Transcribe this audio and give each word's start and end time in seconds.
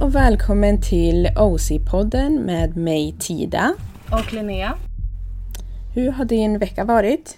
Hej 0.00 0.06
och 0.06 0.14
välkommen 0.14 0.80
till 0.80 1.26
OC-podden 1.36 2.38
med 2.38 2.76
mig 2.76 3.14
Tida. 3.18 3.74
Och 4.10 4.32
Linnea. 4.32 4.78
Hur 5.94 6.10
har 6.10 6.24
din 6.24 6.58
vecka 6.58 6.84
varit? 6.84 7.36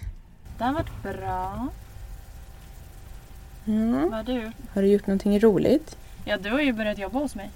Den 0.57 0.67
har 0.67 0.73
varit 0.73 1.03
bra. 1.03 1.67
Mm. 3.67 4.01
Vad 4.01 4.13
har 4.13 4.23
du 4.23 4.33
gjort? 4.33 4.53
Har 4.73 4.81
du 4.81 4.87
gjort 4.87 5.07
någonting 5.07 5.39
roligt? 5.39 5.97
Ja, 6.25 6.37
du 6.37 6.49
har 6.49 6.59
ju 6.59 6.73
börjat 6.73 6.97
jobba 6.97 7.19
hos 7.19 7.35
mig. 7.35 7.49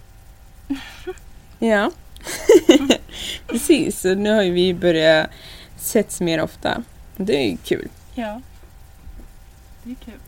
Ja, 1.60 1.92
precis. 3.48 4.04
Nu 4.04 4.32
har 4.32 4.44
ju 4.44 4.52
vi 4.52 4.74
börjat 4.74 5.30
setts 5.78 6.22
mer 6.22 6.42
ofta. 6.42 6.84
Det 7.16 7.36
är 7.36 7.50
ju 7.50 7.58
kul. 7.58 7.90
Ja. 8.16 8.42
Det 9.84 9.92
är 9.92 9.96
kul. 9.96 10.20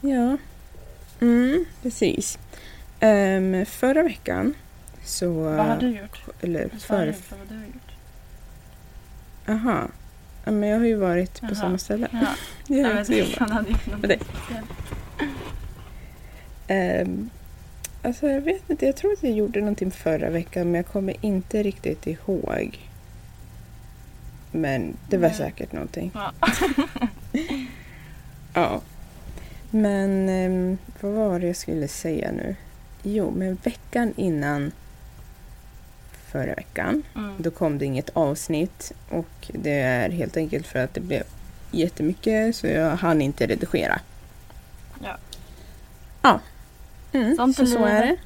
Ja, 0.00 0.36
mm, 1.20 1.64
precis. 1.82 2.38
Ehm, 3.04 3.66
förra 3.66 4.02
veckan 4.02 4.54
så... 5.04 5.32
Vad 5.32 5.66
har 5.66 5.76
du 5.76 5.88
gjort? 5.98 6.22
Eller 6.40 6.68
Svara 6.78 7.00
för... 7.00 7.06
inte 7.06 7.22
på 7.28 7.36
vad 7.36 7.48
du 7.48 7.54
har 7.54 7.64
gjort. 7.64 7.94
Aha. 9.48 9.88
Men 10.44 10.68
jag 10.68 10.78
har 10.78 10.86
ju 10.86 10.96
varit 10.96 11.40
på 11.40 11.46
Jaha. 11.46 11.54
samma 11.54 11.78
ställe. 11.78 12.08
Ja, 12.12 12.26
Jag 12.76 12.90
har 12.90 13.00
inte 13.00 13.14
jobbat. 13.16 13.66
Med 14.00 14.10
dig. 14.10 14.20
Ehm, 16.68 17.30
alltså 18.02 18.28
jag 18.28 18.40
vet 18.40 18.70
inte, 18.70 18.86
jag 18.86 18.96
tror 18.96 19.12
att 19.12 19.22
jag 19.22 19.32
gjorde 19.32 19.60
någonting 19.60 19.90
förra 19.90 20.30
veckan 20.30 20.62
men 20.62 20.74
jag 20.74 20.86
kommer 20.86 21.14
inte 21.20 21.62
riktigt 21.62 22.06
ihåg. 22.06 22.78
Men 24.52 24.96
det 25.08 25.16
var 25.16 25.28
Nej. 25.28 25.36
säkert 25.36 25.72
någonting. 25.72 26.10
Ja. 26.14 26.32
Ja. 28.56 28.80
Men 29.70 30.28
ehm, 30.28 30.78
vad 31.00 31.12
var 31.12 31.40
det 31.40 31.46
jag 31.46 31.56
skulle 31.56 31.88
säga 31.88 32.32
nu? 32.32 32.56
Jo, 33.06 33.30
men 33.30 33.58
veckan 33.62 34.14
innan 34.16 34.72
förra 36.26 36.54
veckan 36.54 37.02
Mm. 37.16 37.34
då 37.38 37.50
kom 37.50 37.78
det 37.78 37.84
inget 37.84 38.10
avsnitt 38.16 38.92
och 39.10 39.50
det 39.52 39.80
är 39.80 40.10
helt 40.10 40.36
enkelt 40.36 40.66
för 40.66 40.78
att 40.78 40.94
det 40.94 41.00
blev 41.00 41.22
jättemycket 41.70 42.56
så 42.56 42.66
jag 42.66 42.96
hann 42.96 43.22
inte 43.22 43.46
redigera. 43.46 44.00
Ja. 45.02 45.16
Ja. 46.22 46.40
Mm, 47.12 47.36
Sånt 47.36 47.56
så, 47.56 47.62
är 47.62 47.66
så 47.66 47.84
är 47.84 48.02
det. 48.06 48.16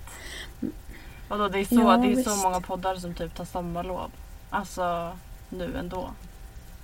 Vadå, 1.29 1.49
det 1.49 1.59
är, 1.59 1.65
så, 1.65 1.75
Ja, 1.75 1.97
det 1.97 2.13
är 2.21 2.23
så 2.23 2.37
många 2.37 2.61
poddar 2.61 2.97
som 2.97 3.15
typ 3.15 3.35
tar 3.35 3.45
sommarlov. 3.45 4.11
Alltså 4.51 5.17
nu 5.49 5.77
ändå. 5.79 6.11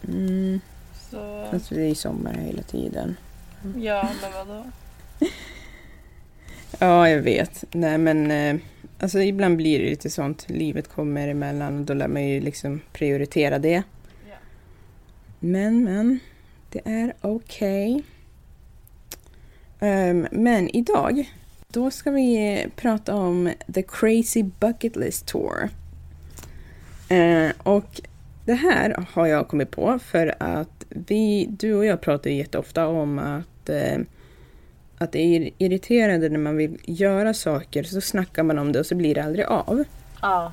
Mm, 0.09 0.61
Så 1.11 1.45
alltså 1.53 1.75
det 1.75 1.91
är 1.91 1.95
sommar 1.95 2.33
hela 2.35 2.63
tiden. 2.63 3.17
ja, 3.77 4.09
men 4.23 4.33
vadå? 4.33 4.65
Ja, 6.79 7.09
jag 7.09 7.23
vet. 7.23 7.65
Nej, 7.73 7.99
men 7.99 8.31
eh, 8.31 8.57
alltså 8.99 9.21
ibland 9.21 9.57
blir 9.57 9.79
det 9.79 9.91
lite 9.91 10.11
sånt. 10.11 10.47
Livet 10.49 10.89
kommer 10.89 11.29
emellan 11.29 11.79
och 11.79 11.85
då 11.85 11.95
lär 11.95 12.09
man 12.09 12.29
ju 12.29 12.41
liksom 12.41 12.81
prioritera 12.93 13.59
det. 13.59 13.83
Ja. 14.29 14.37
Men, 15.41 15.85
men. 15.85 16.19
Det 16.71 16.81
är 16.85 17.13
okej. 17.21 18.03
Ehm, 19.81 20.27
men 20.31 20.77
idag, 20.77 21.31
då 21.69 21.91
ska 21.91 22.11
vi 22.11 22.67
prata 22.77 23.15
om 23.15 23.51
The 23.75 23.83
Crazy 23.83 24.43
Bucket 24.43 24.97
List 24.97 25.27
Tour. 25.27 25.69
Eh, 27.09 27.51
och 27.63 28.01
det 28.45 28.55
här 28.55 29.07
har 29.11 29.27
jag 29.27 29.49
kommit 29.49 29.71
på 29.71 29.99
för 29.99 30.35
att 30.39 30.85
vi, 30.89 31.47
du 31.51 31.75
och 31.75 31.85
jag 31.85 32.01
pratar 32.01 32.31
ju 32.31 32.37
jätteofta 32.37 32.87
om 32.87 33.19
att, 33.19 33.69
eh, 33.69 33.99
att 34.99 35.13
det 35.13 35.19
är 35.19 35.51
irriterande 35.59 36.29
när 36.29 36.39
man 36.39 36.57
vill 36.57 36.79
göra 36.85 37.35
saker 37.35 37.83
så 37.83 38.01
snackar 38.01 38.43
man 38.43 38.59
om 38.59 38.73
det 38.73 38.81
och 38.81 38.87
så 38.87 38.95
blir 38.95 39.15
det 39.15 39.25
aldrig 39.25 39.47
av. 39.47 39.85
Ja. 40.23 40.53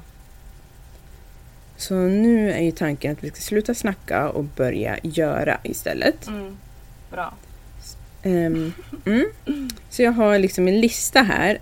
Så 1.77 1.95
nu 1.95 2.51
är 2.51 2.61
ju 2.61 2.71
tanken 2.71 3.11
att 3.11 3.23
vi 3.23 3.29
ska 3.29 3.41
sluta 3.41 3.73
snacka 3.73 4.29
och 4.29 4.43
börja 4.43 4.97
göra 5.03 5.57
istället. 5.63 6.27
Mm. 6.27 6.57
Bra. 7.11 7.33
Ehm, 8.23 8.73
mm. 9.05 9.25
Så 9.89 10.01
jag 10.01 10.11
har 10.11 10.39
liksom 10.39 10.67
en 10.67 10.81
lista 10.81 11.21
här. 11.21 11.59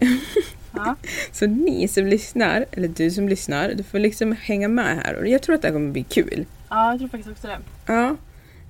Ja. 0.73 0.95
Så 1.31 1.47
ni 1.47 1.87
som 1.87 2.07
lyssnar, 2.07 2.65
eller 2.71 2.87
du 2.87 3.11
som 3.11 3.29
lyssnar, 3.29 3.73
du 3.73 3.83
får 3.83 3.99
liksom 3.99 4.35
hänga 4.41 4.67
med 4.67 5.01
här. 5.03 5.15
Och 5.15 5.27
jag 5.27 5.41
tror 5.41 5.55
att 5.55 5.61
det 5.61 5.67
här 5.67 5.73
kommer 5.73 5.91
bli 5.91 6.03
kul. 6.03 6.45
ja, 6.69 6.91
jag 6.91 6.99
tror 6.99 7.09
faktiskt 7.09 7.31
också 7.31 7.47
det. 7.47 7.59
Ja. 7.85 8.15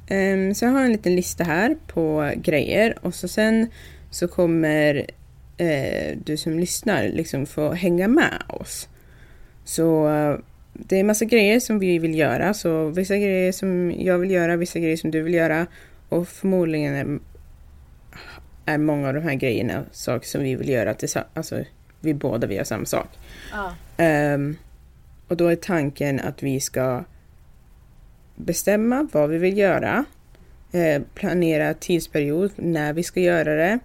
Ehm, 0.08 0.56
så 0.56 0.66
jag 0.66 0.72
har 0.72 0.82
en 0.82 0.92
liten 0.92 1.16
lista 1.16 1.44
här 1.44 1.78
på 1.88 2.32
grejer 2.36 2.98
och 3.02 3.16
så 3.16 3.28
sen 3.28 3.68
så 4.10 4.28
kommer 4.28 5.06
eh, 5.58 6.18
du 6.24 6.38
som 6.38 6.60
lyssnar 6.60 7.04
liksom 7.04 7.46
få 7.46 7.72
hänga 7.72 8.08
med 8.08 8.44
oss. 8.48 8.90
Så 9.64 10.10
eh, 10.10 10.38
det 10.74 11.00
är 11.00 11.04
massa 11.04 11.26
grejer 11.26 11.60
som 11.60 11.80
vi 11.80 12.00
vill 12.00 12.16
göra. 12.16 12.54
Så 12.54 12.88
vissa 12.88 13.18
grejer 13.18 13.52
som 13.52 13.92
jag 13.92 14.18
vill 14.18 14.32
göra, 14.32 14.56
vissa 14.56 14.80
grejer 14.80 14.98
som 14.98 15.12
du 15.12 15.22
vill 15.22 15.34
göra. 15.34 15.68
Och 16.10 16.28
förmodligen 16.28 16.96
är, 16.96 17.20
är 18.66 18.78
många 18.78 19.08
av 19.08 19.14
de 19.14 19.24
här 19.24 19.36
grejerna 19.36 19.84
saker 19.92 20.28
som 20.28 20.44
vi 20.44 20.56
vill 20.56 20.70
göra 20.70 20.94
tillsammans. 20.94 21.32
Alltså 21.34 21.64
vi 22.00 22.14
båda 22.14 22.48
vill 22.48 22.56
göra 22.56 22.66
samma 22.66 22.86
sak. 22.86 23.08
Ja. 23.52 23.74
Ehm, 23.98 24.58
och 25.28 25.38
då 25.38 25.48
är 25.48 25.56
tanken 25.56 26.20
att 26.20 26.44
vi 26.44 26.60
ska 26.60 27.04
bestämma 28.36 29.08
vad 29.12 29.30
vi 29.30 29.38
vill 29.38 29.58
göra, 29.58 30.06
eh, 30.72 31.02
planera 31.14 31.74
tidsperiod 31.74 32.52
när 32.56 32.94
vi 32.94 33.04
ska 33.04 33.20
göra 33.20 33.56
det, 33.56 33.80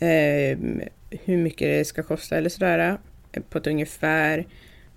ehm, 0.00 0.80
hur 1.10 1.36
mycket 1.36 1.68
det 1.68 1.84
ska 1.84 2.02
kosta 2.02 2.36
eller 2.36 2.50
sådär, 2.50 2.98
eh, 3.32 3.42
på 3.50 3.58
ett 3.58 3.66
ungefär, 3.66 4.46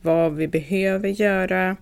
vad 0.02 0.36
vi 0.36 0.48
behöver 0.48 1.10
göra 1.10 1.76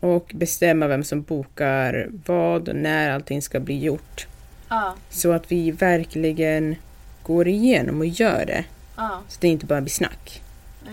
och 0.00 0.32
bestämma 0.34 0.86
vem 0.86 1.04
som 1.04 1.22
bokar 1.22 2.08
vad 2.26 2.68
och 2.68 2.76
när 2.76 3.10
allting 3.10 3.42
ska 3.42 3.60
bli 3.60 3.78
gjort. 3.78 4.26
Ja. 4.68 4.94
Så 5.10 5.32
att 5.32 5.52
vi 5.52 5.70
verkligen 5.70 6.76
går 7.22 7.48
igenom 7.48 7.98
och 8.00 8.06
gör 8.06 8.44
det, 8.46 8.64
Ja. 8.96 9.20
så 9.28 9.38
det 9.40 9.48
inte 9.48 9.66
bara 9.66 9.80
blir 9.80 9.90
snack. 9.90 10.42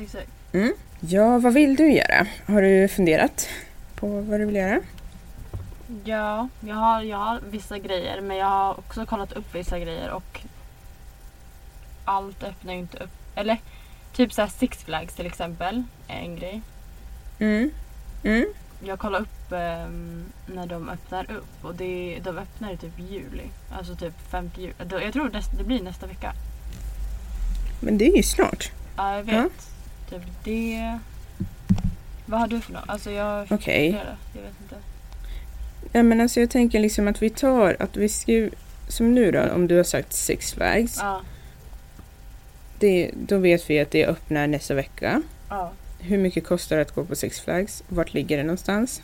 Exakt. 0.02 0.28
Ja, 1.00 1.38
vad 1.38 1.54
vill 1.54 1.76
du 1.76 1.92
göra? 1.94 2.28
Har 2.46 2.62
du 2.62 2.88
funderat 2.88 3.50
på 3.96 4.08
vad 4.08 4.40
du 4.40 4.46
vill 4.46 4.56
göra? 4.56 4.80
Ja, 6.06 6.48
jag 6.68 6.76
har, 6.76 7.02
jag 7.02 7.18
har 7.18 7.40
vissa 7.52 7.78
grejer 7.80 8.22
men 8.22 8.38
jag 8.38 8.46
har 8.46 8.80
också 8.80 9.06
kollat 9.06 9.34
upp 9.34 9.56
vissa 9.56 9.80
grejer 9.80 10.12
och 10.12 10.42
allt 12.06 12.44
öppnar 12.44 12.74
ju 12.74 12.80
inte 12.80 12.98
upp. 12.98 13.12
Eller 13.36 13.58
typ 14.14 14.34
så 14.34 14.42
här 14.42 14.50
Six 14.50 14.84
Flags 14.84 15.14
till 15.14 15.26
exempel 15.26 15.84
är 16.08 16.20
en 16.20 16.36
grej. 16.36 16.62
Mm. 17.40 17.72
Mm. 18.24 18.46
Jag 18.86 19.00
kollar 19.00 19.20
upp 19.20 19.52
ehm, 19.52 20.26
när 20.46 20.68
de 20.68 20.90
öppnar 20.90 21.32
upp 21.32 21.66
och 21.66 21.76
det, 21.76 22.20
de 22.24 22.38
öppnar 22.38 22.74
i 22.74 22.78
typ 22.78 23.00
juli. 23.00 23.44
Alltså 23.72 23.96
typ 23.96 24.14
5 24.32 24.52
juli. 24.58 24.74
Jag 24.90 25.14
tror 25.14 25.30
nästa, 25.30 25.58
det 25.58 25.64
blir 25.64 25.82
nästa 25.82 26.08
vecka. 26.08 26.34
Men 27.80 27.98
det 27.98 28.08
är 28.08 28.18
ju 28.18 28.24
snart. 28.24 28.72
Ja, 28.98 29.16
jag 29.16 29.24
vet. 29.24 29.36
Ja. 29.36 29.50
Typ 30.10 30.22
det. 30.44 31.00
Vad 32.26 32.40
har 32.40 32.48
du 32.48 32.62
för 32.62 32.74
något? 32.74 32.84
Alltså 32.90 33.12
jag... 33.12 33.52
Okej. 33.52 33.92
flera, 33.92 34.18
Jag 34.34 34.42
vet 34.42 34.62
inte. 34.62 34.76
Ja, 35.92 36.04
men 36.04 36.22
alltså 36.22 36.40
jag 36.40 36.50
tänker 36.50 36.80
liksom 36.80 37.08
att 37.08 37.22
vi 37.22 37.30
tar, 37.30 37.78
att 37.80 37.98
vi 37.98 38.10
skriver, 38.10 38.52
som 38.88 39.14
nu 39.14 39.32
då, 39.32 39.42
om 39.42 39.68
du 39.68 39.78
har 39.78 39.84
sagt 39.84 40.14
Six 40.14 40.54
Flags, 40.54 40.98
Ja. 40.98 41.22
Det, 42.80 43.12
då 43.16 43.38
vet 43.38 43.70
vi 43.70 43.80
att 43.80 43.92
det 43.92 44.06
öppnar 44.06 44.48
nästa 44.48 44.74
vecka. 44.74 45.22
Ja. 45.50 45.72
Hur 46.00 46.18
mycket 46.18 46.46
kostar 46.46 46.76
det 46.76 46.82
att 46.82 46.96
gå 46.96 47.06
på 47.06 47.16
Six 47.16 47.40
Flags? 47.42 47.84
Vart 47.88 48.14
ligger 48.14 48.38
det 48.38 48.44
någonstans? 48.44 49.02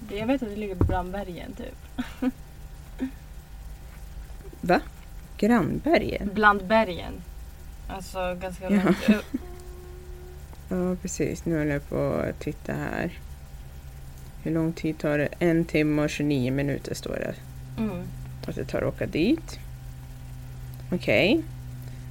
Det- 0.00 0.16
jag 0.16 0.26
vet 0.26 0.42
att 0.42 0.48
det 0.48 0.56
ligger 0.56 0.74
bland 0.74 1.10
bergen 1.12 1.52
typ. 1.52 2.04
Va? 4.60 4.80
Grannbergen? 5.38 6.30
Bland 6.34 6.64
bergen. 6.66 7.12
Alltså 7.88 8.34
ganska 8.40 8.64
Jaha. 8.70 8.82
långt 8.84 9.08
upp. 9.08 9.40
Ja, 10.72 10.96
precis. 11.02 11.44
Nu 11.44 11.58
håller 11.58 11.72
jag 11.72 11.88
på 11.88 12.12
att 12.12 12.40
titta 12.40 12.72
här. 12.72 13.18
Hur 14.42 14.50
lång 14.50 14.72
tid 14.72 14.98
tar 14.98 15.18
det? 15.18 15.28
En 15.38 15.64
timme 15.64 16.02
och 16.02 16.10
29 16.10 16.52
minuter 16.52 16.94
står 16.94 17.10
det. 17.16 17.34
Mm. 17.82 18.02
att 18.46 18.54
det 18.54 18.64
tar 18.64 18.78
att 18.82 18.94
åka 18.94 19.06
dit. 19.06 19.58
Okej. 20.92 21.42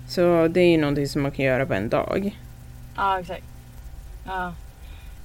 Så 0.10 0.48
det 0.48 0.60
är 0.62 0.72
ju 0.72 0.78
någonting 0.78 1.08
som 1.08 1.22
man 1.22 1.32
kan 1.32 1.46
göra 1.46 1.66
på 1.66 1.74
en 1.74 1.90
dag. 1.90 2.38
Ja, 2.96 3.20
exakt. 3.20 3.44
Ja. 4.26 4.54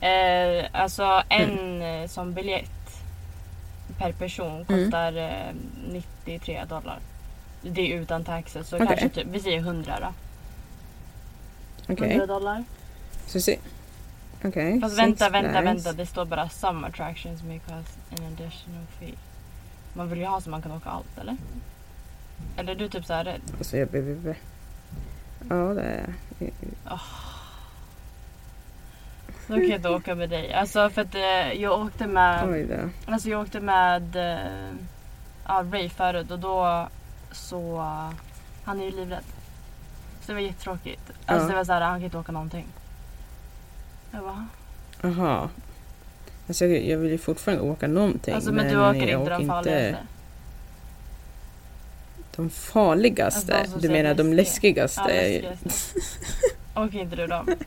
Eh, 0.08 0.64
alltså 0.72 1.22
en 1.28 1.82
eh, 1.82 2.06
som 2.08 2.32
biljett 2.34 2.70
per 3.98 4.12
person 4.12 4.64
Mm. 4.69 4.84
kostar 4.84 5.16
eh, 5.16 5.54
93 6.25 6.64
dollar. 6.69 6.98
Det 7.62 7.92
är 7.92 8.00
utan 8.00 8.25
taxes 8.25 8.69
så 8.69 8.76
Okej. 8.76 8.86
kanske 8.86 9.08
typ, 9.08 9.26
vi 9.32 9.40
säger 9.40 9.58
100 9.58 9.98
då. 10.00 10.12
Okej. 11.92 12.10
100 12.10 12.26
dollar. 12.26 12.64
Så 13.26 13.40
se. 13.40 13.58
Okej. 14.44 14.81
Fast 14.81 14.94
Six 14.94 15.02
vänta, 15.06 15.28
vänta, 15.28 15.60
vänta. 15.60 15.92
Det 15.92 16.06
står 16.06 16.25
bara 16.25 16.48
some 16.48 16.86
attractions 16.86 17.42
may 17.42 17.58
cost 17.58 17.98
an 18.10 18.26
additional 18.26 18.86
fee. 19.00 19.14
Man 19.94 20.08
vill 20.08 20.19
ju 20.19 20.25
ha 20.26 20.40
så 20.40 20.50
man 20.50 20.62
kan 20.62 20.72
åka 20.72 20.88
allt 20.90 21.19
eller? 21.20 21.36
Eller 22.56 22.72
är 22.72 22.76
du 22.76 22.88
typ 22.88 23.04
så 23.06 23.12
här 23.12 23.25
rädd? 23.25 23.40
Alltså 23.58 23.76
jag 23.76 23.88
behöver... 23.88 24.36
Ja, 25.49 25.75
det 25.75 25.82
är 25.82 26.14
Då 29.46 29.55
kan 29.55 29.62
jag 29.69 29.79
inte 29.79 29.91
åka 29.91 30.14
med 30.14 30.31
dig. 30.31 30.52
Alltså 30.52 30.91
för 30.91 31.02
att 31.02 31.14
eh, 31.14 31.52
jag 31.62 31.81
åkte 31.81 32.06
med 32.06 32.49
Oj 32.49 32.64
då. 32.64 33.12
Alltså 33.12 33.29
jag 33.29 33.41
åkte 33.41 33.61
med 33.61 34.17
eh, 34.17 34.73
ja, 35.46 35.64
Ray 35.73 35.88
förut 35.88 36.31
och 36.31 36.38
då 36.38 36.88
så... 37.32 37.79
han 38.64 38.81
är 38.81 38.85
ju 38.85 38.91
livrädd. 38.91 39.25
Så 40.20 40.26
det 40.26 40.35
var 40.35 40.41
jättetråkigt. 40.41 41.11
Alltså 41.26 41.46
Ja. 41.46 41.50
det 41.50 41.56
var 41.56 41.64
såhär, 41.64 41.81
han 41.81 41.99
kan 41.99 42.05
inte 42.05 42.19
åka 42.19 42.32
någonting. 42.32 42.67
Jag 44.11 44.23
bara, 44.23 44.46
Jaha. 45.02 45.49
Alltså 46.49 46.64
jag, 46.64 46.87
jag 46.87 46.99
vill 46.99 47.11
ju 47.11 47.19
fortfarande 47.19 47.64
åka 47.64 47.88
någonting. 47.88 48.35
alltså 48.35 48.52
men 48.52 48.69
du 48.69 48.81
åker 48.81 49.19
inte 49.19 49.31
de 49.31 49.46
farligaste? 49.46 49.99
De 52.36 52.50
farligaste? 52.50 53.56
Alltså, 53.56 53.72
som 53.72 53.81
du 53.81 53.88
menar 53.88 54.14
de 54.14 54.32
läskiga. 54.32 54.82
läskigaste? 54.82 55.00
Ja, 55.00 55.42
läskigaste. 55.52 56.00
Åker 56.75 56.98
inte 56.98 57.16
du 57.16 57.26
dem? 57.26 57.48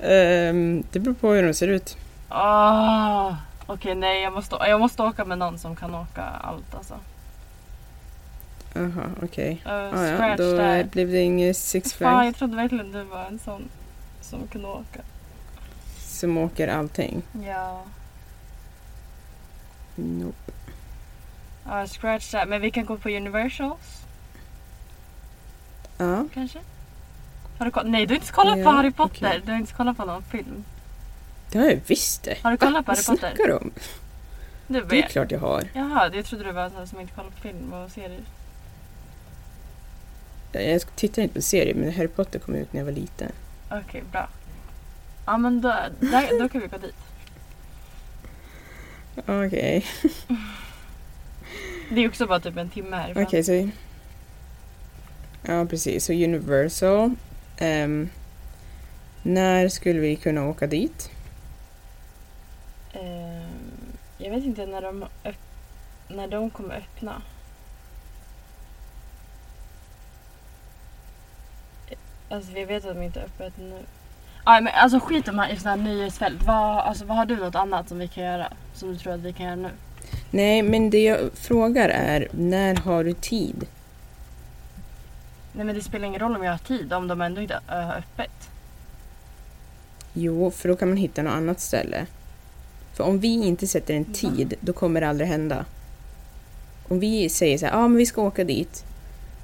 Ehm, 0.00 0.84
det 0.92 0.98
beror 0.98 1.14
på 1.14 1.32
hur 1.32 1.42
de 1.42 1.54
ser 1.54 1.68
ut. 1.68 1.96
Åh, 2.30 3.34
Okej 3.66 3.94
nej 3.94 4.22
jag 4.22 4.32
måste, 4.32 4.56
jag 4.60 4.80
måste 4.80 5.02
åka 5.02 5.24
med 5.24 5.38
någon 5.38 5.58
som 5.58 5.76
kan 5.76 5.94
åka 5.94 6.22
allt 6.24 6.74
alltså. 6.74 6.94
Jaha, 8.74 9.10
okej. 9.22 9.62
Uh, 9.66 9.72
Ah, 9.72 10.06
ja, 10.28 10.36
då 10.36 10.52
där. 10.56 10.84
blev 10.84 11.10
det 11.10 11.20
inget 11.20 11.56
Six 11.56 11.92
Fan 11.92 11.98
Flags 11.98 12.24
jag 12.26 12.36
trodde 12.36 12.56
verkligen 12.56 12.92
du 12.92 13.02
var 13.02 13.24
en 13.24 13.38
sån 13.38 13.68
som 14.20 14.46
kunde 14.46 14.68
åka. 14.68 15.00
som 15.98 16.38
åker 16.38 16.68
allting. 16.68 17.22
Ja. 17.46 17.82
Nope. 19.94 20.52
Ja, 21.68 21.86
scratch 21.86 22.30
där. 22.30 22.46
Men 22.46 22.60
vi 22.60 22.70
kan 22.70 22.84
gå 22.84 22.96
på 22.96 23.08
Universals 23.08 24.02
Ja, 25.98 26.24
kanske? 26.34 26.58
Har 27.58 27.66
du 27.84 27.90
Nej 27.90 28.06
du 28.06 28.14
har 28.14 28.20
inte 28.20 28.32
kollat 28.32 28.54
på 28.54 28.60
Ja, 28.60 28.70
Harry 28.70 28.90
Potter. 28.90 29.26
okej. 29.26 29.40
Du 29.44 29.52
har 29.52 29.58
inte 29.58 29.72
kollat 29.72 29.96
på 29.96 30.04
någon 30.04 30.22
film. 30.22 30.64
det 31.50 31.58
har 31.58 31.66
jag 31.66 31.80
visst 31.86 32.22
det. 32.22 32.38
Har 32.42 32.50
du 32.50 32.56
kollat 32.56 32.86
på 32.86 32.92
Vad 32.92 32.96
Harry 32.96 33.06
Potter? 33.06 33.28
snackar 33.36 33.46
du 33.46 33.52
om? 33.56 33.70
Du 34.66 34.80
Det 34.84 34.98
är 35.02 35.08
klart 35.08 35.30
jag 35.30 35.38
har. 35.40 35.64
Jaha, 35.74 36.10
jag 36.14 36.24
trodde 36.24 36.44
du 36.44 36.52
var 36.52 36.62
en 36.64 36.70
sån 36.70 36.86
som 36.86 37.00
inte 37.00 37.14
kollar 37.14 37.30
på 37.30 37.40
film 37.40 37.72
och 37.72 37.90
serier. 37.90 38.20
Jag 40.52 40.96
tittar 40.96 41.22
inte 41.22 41.34
på 41.34 41.42
serier 41.42 41.74
men 41.74 41.92
Harry 41.94 42.08
Potter 42.08 42.38
kom 42.38 42.54
ut 42.54 42.72
när 42.72 42.80
jag 42.80 42.84
var 42.84 42.92
liten. 42.92 43.32
Okej, 43.70 44.02
bra. 44.12 44.28
Ja 45.26 45.38
men 45.38 45.60
då, 45.60 45.68
där, 46.00 46.38
då 46.40 46.48
kan 46.48 46.60
vi 46.60 46.66
gå 46.66 46.78
dit. 46.78 46.94
Okej. 49.26 49.84
Det 51.90 52.00
är 52.00 52.08
också 52.08 52.26
bara 52.26 52.40
typ 52.40 52.56
en 52.56 52.70
timme 52.70 52.96
härifrån. 52.96 53.22
Okej, 53.22 53.44
så... 53.44 53.70
Ja, 55.42 55.64
precis. 55.66 56.04
Så 56.04 56.12
Universal. 56.12 57.14
Ehm, 57.56 58.08
när 59.22 59.68
skulle 59.68 60.00
vi 60.00 60.16
kunna 60.16 60.44
åka 60.48 60.66
dit? 60.66 61.10
Ehm, 62.92 63.46
jag 64.18 64.30
vet 64.30 64.44
inte 64.44 64.66
när 64.66 64.82
de, 64.82 65.04
öpp- 65.24 65.34
när 66.08 66.28
de 66.28 66.50
kommer 66.50 66.74
öppna. 66.76 67.22
Alltså 72.30 72.52
vi 72.52 72.64
vet 72.64 72.84
att 72.84 72.94
de 72.96 73.02
inte 73.02 73.20
är 73.20 73.24
öppet 73.24 73.52
nu. 73.58 73.82
Ja, 74.44 74.60
men 74.60 74.72
alltså 74.74 75.00
skit 75.00 75.28
om 75.28 75.38
här, 75.38 75.52
i 75.52 75.56
sådana 75.56 75.82
här 75.82 75.90
nyhetsfält. 75.90 76.42
Vad, 76.42 76.78
alltså, 76.78 77.04
vad 77.04 77.16
har 77.16 77.26
du 77.26 77.36
något 77.36 77.54
annat 77.54 77.88
som 77.88 77.98
vi 77.98 78.08
kan 78.08 78.24
göra? 78.24 78.52
Som 78.74 78.88
du 78.92 78.98
tror 78.98 79.12
att 79.12 79.20
vi 79.20 79.32
kan 79.32 79.46
göra 79.46 79.56
nu? 79.56 79.70
Nej, 80.30 80.62
men 80.62 80.90
det 80.90 81.02
jag 81.02 81.18
frågar 81.34 81.88
är 81.88 82.28
när 82.32 82.74
har 82.74 83.04
du 83.04 83.12
tid? 83.12 83.66
Nej 85.52 85.64
men 85.64 85.74
det 85.74 85.82
spelar 85.82 86.06
ingen 86.06 86.20
roll 86.20 86.36
om 86.36 86.44
jag 86.44 86.52
har 86.52 86.58
tid 86.58 86.92
om 86.92 87.08
de 87.08 87.20
ändå 87.20 87.40
inte 87.40 87.60
ö, 87.68 87.82
har 87.82 87.94
öppet. 87.94 88.50
Jo, 90.12 90.50
för 90.50 90.68
då 90.68 90.76
kan 90.76 90.88
man 90.88 90.96
hitta 90.96 91.22
något 91.22 91.32
annat 91.32 91.60
ställe. 91.60 92.06
För 92.92 93.04
om 93.04 93.18
vi 93.18 93.46
inte 93.46 93.66
sätter 93.66 93.94
en 93.94 94.04
tid, 94.04 94.54
då 94.60 94.72
kommer 94.72 95.00
det 95.00 95.08
aldrig 95.08 95.28
hända. 95.28 95.64
Om 96.88 97.00
vi 97.00 97.28
säger 97.28 97.58
så 97.58 97.66
här, 97.66 97.72
ja 97.72 97.78
ah, 97.78 97.88
men 97.88 97.96
vi 97.96 98.06
ska 98.06 98.22
åka 98.22 98.44
dit. 98.44 98.84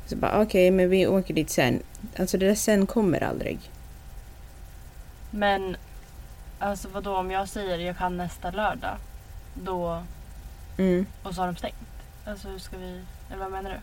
Så 0.06 0.16
bara, 0.16 0.42
okej, 0.42 0.70
men 0.70 0.90
vi 0.90 1.06
åker 1.06 1.34
dit 1.34 1.50
sen. 1.50 1.82
Alltså 2.18 2.38
det 2.38 2.46
där 2.46 2.54
sen 2.54 2.86
kommer 2.86 3.22
aldrig. 3.22 3.58
Men 5.30 5.76
alltså 6.58 6.88
vad 6.88 7.04
då 7.04 7.16
om 7.16 7.30
jag 7.30 7.48
säger 7.48 7.78
jag 7.78 7.98
kan 7.98 8.16
nästa 8.16 8.50
lördag. 8.50 8.96
Då, 9.54 10.02
Mm. 10.78 11.06
och 11.22 11.34
så 11.34 11.40
har 11.40 11.46
de 11.46 11.56
stängt. 11.56 11.74
Alltså 12.26 12.48
hur 12.48 12.58
ska 12.58 12.76
vi, 12.76 13.00
eller 13.30 13.42
vad 13.42 13.52
menar 13.52 13.70
du? 13.70 13.76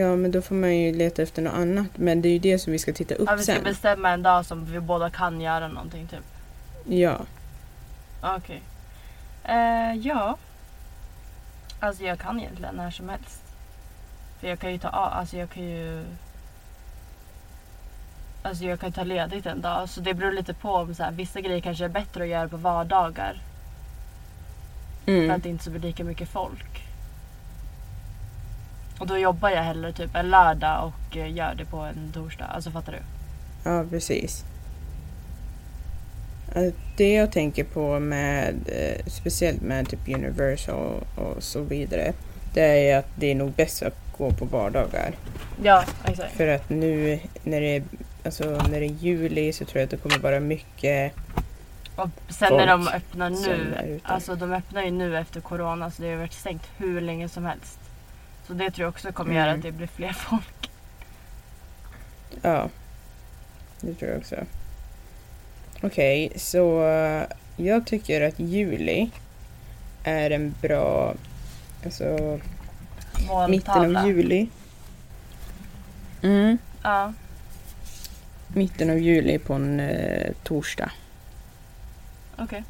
Ja, 0.00 0.16
men 0.16 0.30
då 0.30 0.42
får 0.42 0.54
man 0.54 0.76
ju 0.76 0.92
leta 0.94 1.22
efter 1.22 1.42
något 1.42 1.54
annat. 1.54 1.86
Men 1.94 2.22
det 2.22 2.28
är 2.28 2.32
ju 2.32 2.38
det 2.38 2.58
som 2.58 2.72
vi 2.72 2.78
ska 2.78 2.92
titta 2.92 3.14
upp 3.14 3.28
Ja, 3.28 3.36
vi 3.36 3.42
ska 3.42 3.54
sen. 3.54 3.64
bestämma 3.64 4.10
en 4.10 4.22
dag 4.22 4.46
som 4.46 4.64
vi 4.64 4.80
båda 4.80 5.10
kan 5.10 5.40
göra 5.40 5.68
någonting 5.68 6.06
typ. 6.06 6.24
Ja. 6.84 7.18
Okej. 8.22 8.62
Eh, 9.44 9.94
ja. 9.94 10.36
Alltså 11.80 12.04
jag 12.04 12.18
kan 12.18 12.40
egentligen 12.40 12.74
när 12.74 12.90
som 12.90 13.08
helst. 13.08 13.40
För 14.40 14.48
jag 14.48 14.58
kan 14.58 14.72
ju 14.72 14.78
ta 14.78 14.88
av, 14.88 15.12
alltså 15.12 15.36
jag 15.36 15.50
kan 15.50 15.62
ju... 15.62 16.04
Alltså 18.42 18.64
jag 18.64 18.80
kan 18.80 18.92
ta 18.92 19.04
ledigt 19.04 19.46
en 19.46 19.60
dag. 19.60 19.88
Så 19.88 20.00
det 20.00 20.14
beror 20.14 20.32
lite 20.32 20.54
på 20.54 20.70
om 20.74 20.94
så 20.94 21.02
här, 21.02 21.12
vissa 21.12 21.40
grejer 21.40 21.60
kanske 21.60 21.84
är 21.84 21.88
bättre 21.88 22.22
att 22.22 22.28
göra 22.30 22.48
på 22.48 22.56
vardagar. 22.56 23.40
För 25.04 25.12
Mm. 25.12 25.30
att 25.30 25.42
det 25.42 25.48
inte 25.48 25.64
så 25.64 25.70
blir 25.70 25.80
lika 25.80 26.04
mycket 26.04 26.28
folk. 26.28 26.82
Och 28.98 29.06
då 29.06 29.18
jobbar 29.18 29.50
jag 29.50 29.62
hellre 29.62 29.92
typ 29.92 30.14
en 30.14 30.30
lördag 30.30 30.92
och 31.10 31.16
eh, 31.16 31.32
gör 31.32 31.54
det 31.54 31.64
på 31.64 31.76
en 31.76 32.12
torsdag. 32.14 32.44
Alltså 32.44 32.70
fattar 32.70 32.92
du? 32.92 32.98
Ja, 33.70 33.84
precis. 33.90 34.44
Det 36.96 37.12
jag 37.14 37.32
tänker 37.32 37.64
på 37.64 37.98
med, 37.98 38.54
eh, 38.66 39.06
speciellt 39.06 39.60
med 39.62 39.88
typ 39.88 40.08
Universal 40.08 41.04
och 41.16 41.42
så 41.42 41.60
vidare, 41.60 42.12
det 42.54 42.90
är 42.90 42.98
att 42.98 43.08
det 43.16 43.30
är 43.30 43.34
nog 43.34 43.50
bäst 43.52 43.82
att 43.82 43.96
gå 44.18 44.30
på 44.30 44.44
vardagar. 44.44 45.14
Ja, 45.62 45.84
exakt. 46.04 46.32
För 46.36 46.46
att 46.48 46.70
nu 46.70 47.18
när 47.42 47.60
det 47.60 47.76
är, 47.76 47.82
alltså, 48.24 48.44
när 48.70 48.80
det 48.80 48.86
är 48.86 48.90
juli 49.02 49.52
så 49.52 49.64
tror 49.64 49.78
jag 49.80 49.84
att 49.84 49.90
det 49.90 49.96
kommer 49.96 50.18
vara 50.18 50.40
mycket 50.40 51.12
Och 51.96 52.08
sen 52.28 52.56
när 52.56 52.66
de 52.66 52.82
folk 52.84 52.94
öppnar 52.96 53.30
nu. 53.30 54.00
Alltså 54.02 54.34
de 54.34 54.52
öppnar 54.52 54.82
ju 54.82 54.90
nu 54.90 55.18
efter 55.18 55.40
corona 55.40 55.90
så 55.90 56.02
det 56.02 56.10
har 56.10 56.16
varit 56.16 56.32
stängt 56.32 56.62
hur 56.76 57.00
länge 57.00 57.28
som 57.28 57.44
helst. 57.44 57.78
Så 58.46 58.52
det 58.52 58.70
tror 58.70 58.82
jag 58.84 58.88
också 58.88 59.12
kommer 59.12 59.30
Mm. 59.30 59.42
göra 59.42 59.52
att 59.56 59.62
det 59.62 59.72
blir 59.72 59.86
fler 59.86 60.12
folk. 60.12 60.70
Ja, 62.42 62.68
det 63.80 63.94
tror 63.94 64.10
jag 64.10 64.18
också. 64.18 64.36
Okej, 65.82 66.32
så 66.36 66.86
eh, 66.88 67.22
jag 67.56 67.86
tycker 67.86 68.20
att 68.28 68.38
juli 68.40 69.10
är 70.04 70.30
en 70.30 70.54
bra, 70.62 71.14
alltså 71.84 72.04
mitten 73.48 73.48
Måltavla. 73.50 74.00
av 74.00 74.06
juli. 74.08 74.48
Mm. 76.22 76.58
Ja. 76.82 77.12
Mitten 78.48 78.90
av 78.90 78.98
juli 78.98 79.38
på 79.38 79.52
en 79.54 79.80
eh, 79.80 80.32
torsdag. 80.42 80.90
Okej. 82.38 82.64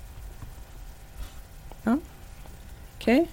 Okej. 3.05 3.27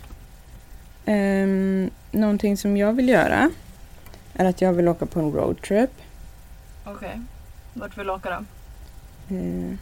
Ehm, 1.06 1.90
någonting 2.12 2.58
som 2.58 2.78
jag 2.78 2.94
vill 2.94 3.10
göra 3.10 3.50
är 4.34 4.46
att 4.46 4.62
jag 4.62 4.74
vill 4.74 4.88
åka 4.88 5.06
på 5.06 5.20
en 5.20 5.32
roadtrip. 5.32 5.90
Okej. 6.86 7.22
Vart 7.74 7.98
vill 7.98 8.08
du 8.08 8.14
åka 8.14 8.30
då? 8.30 8.46
Eh. 9.36 9.76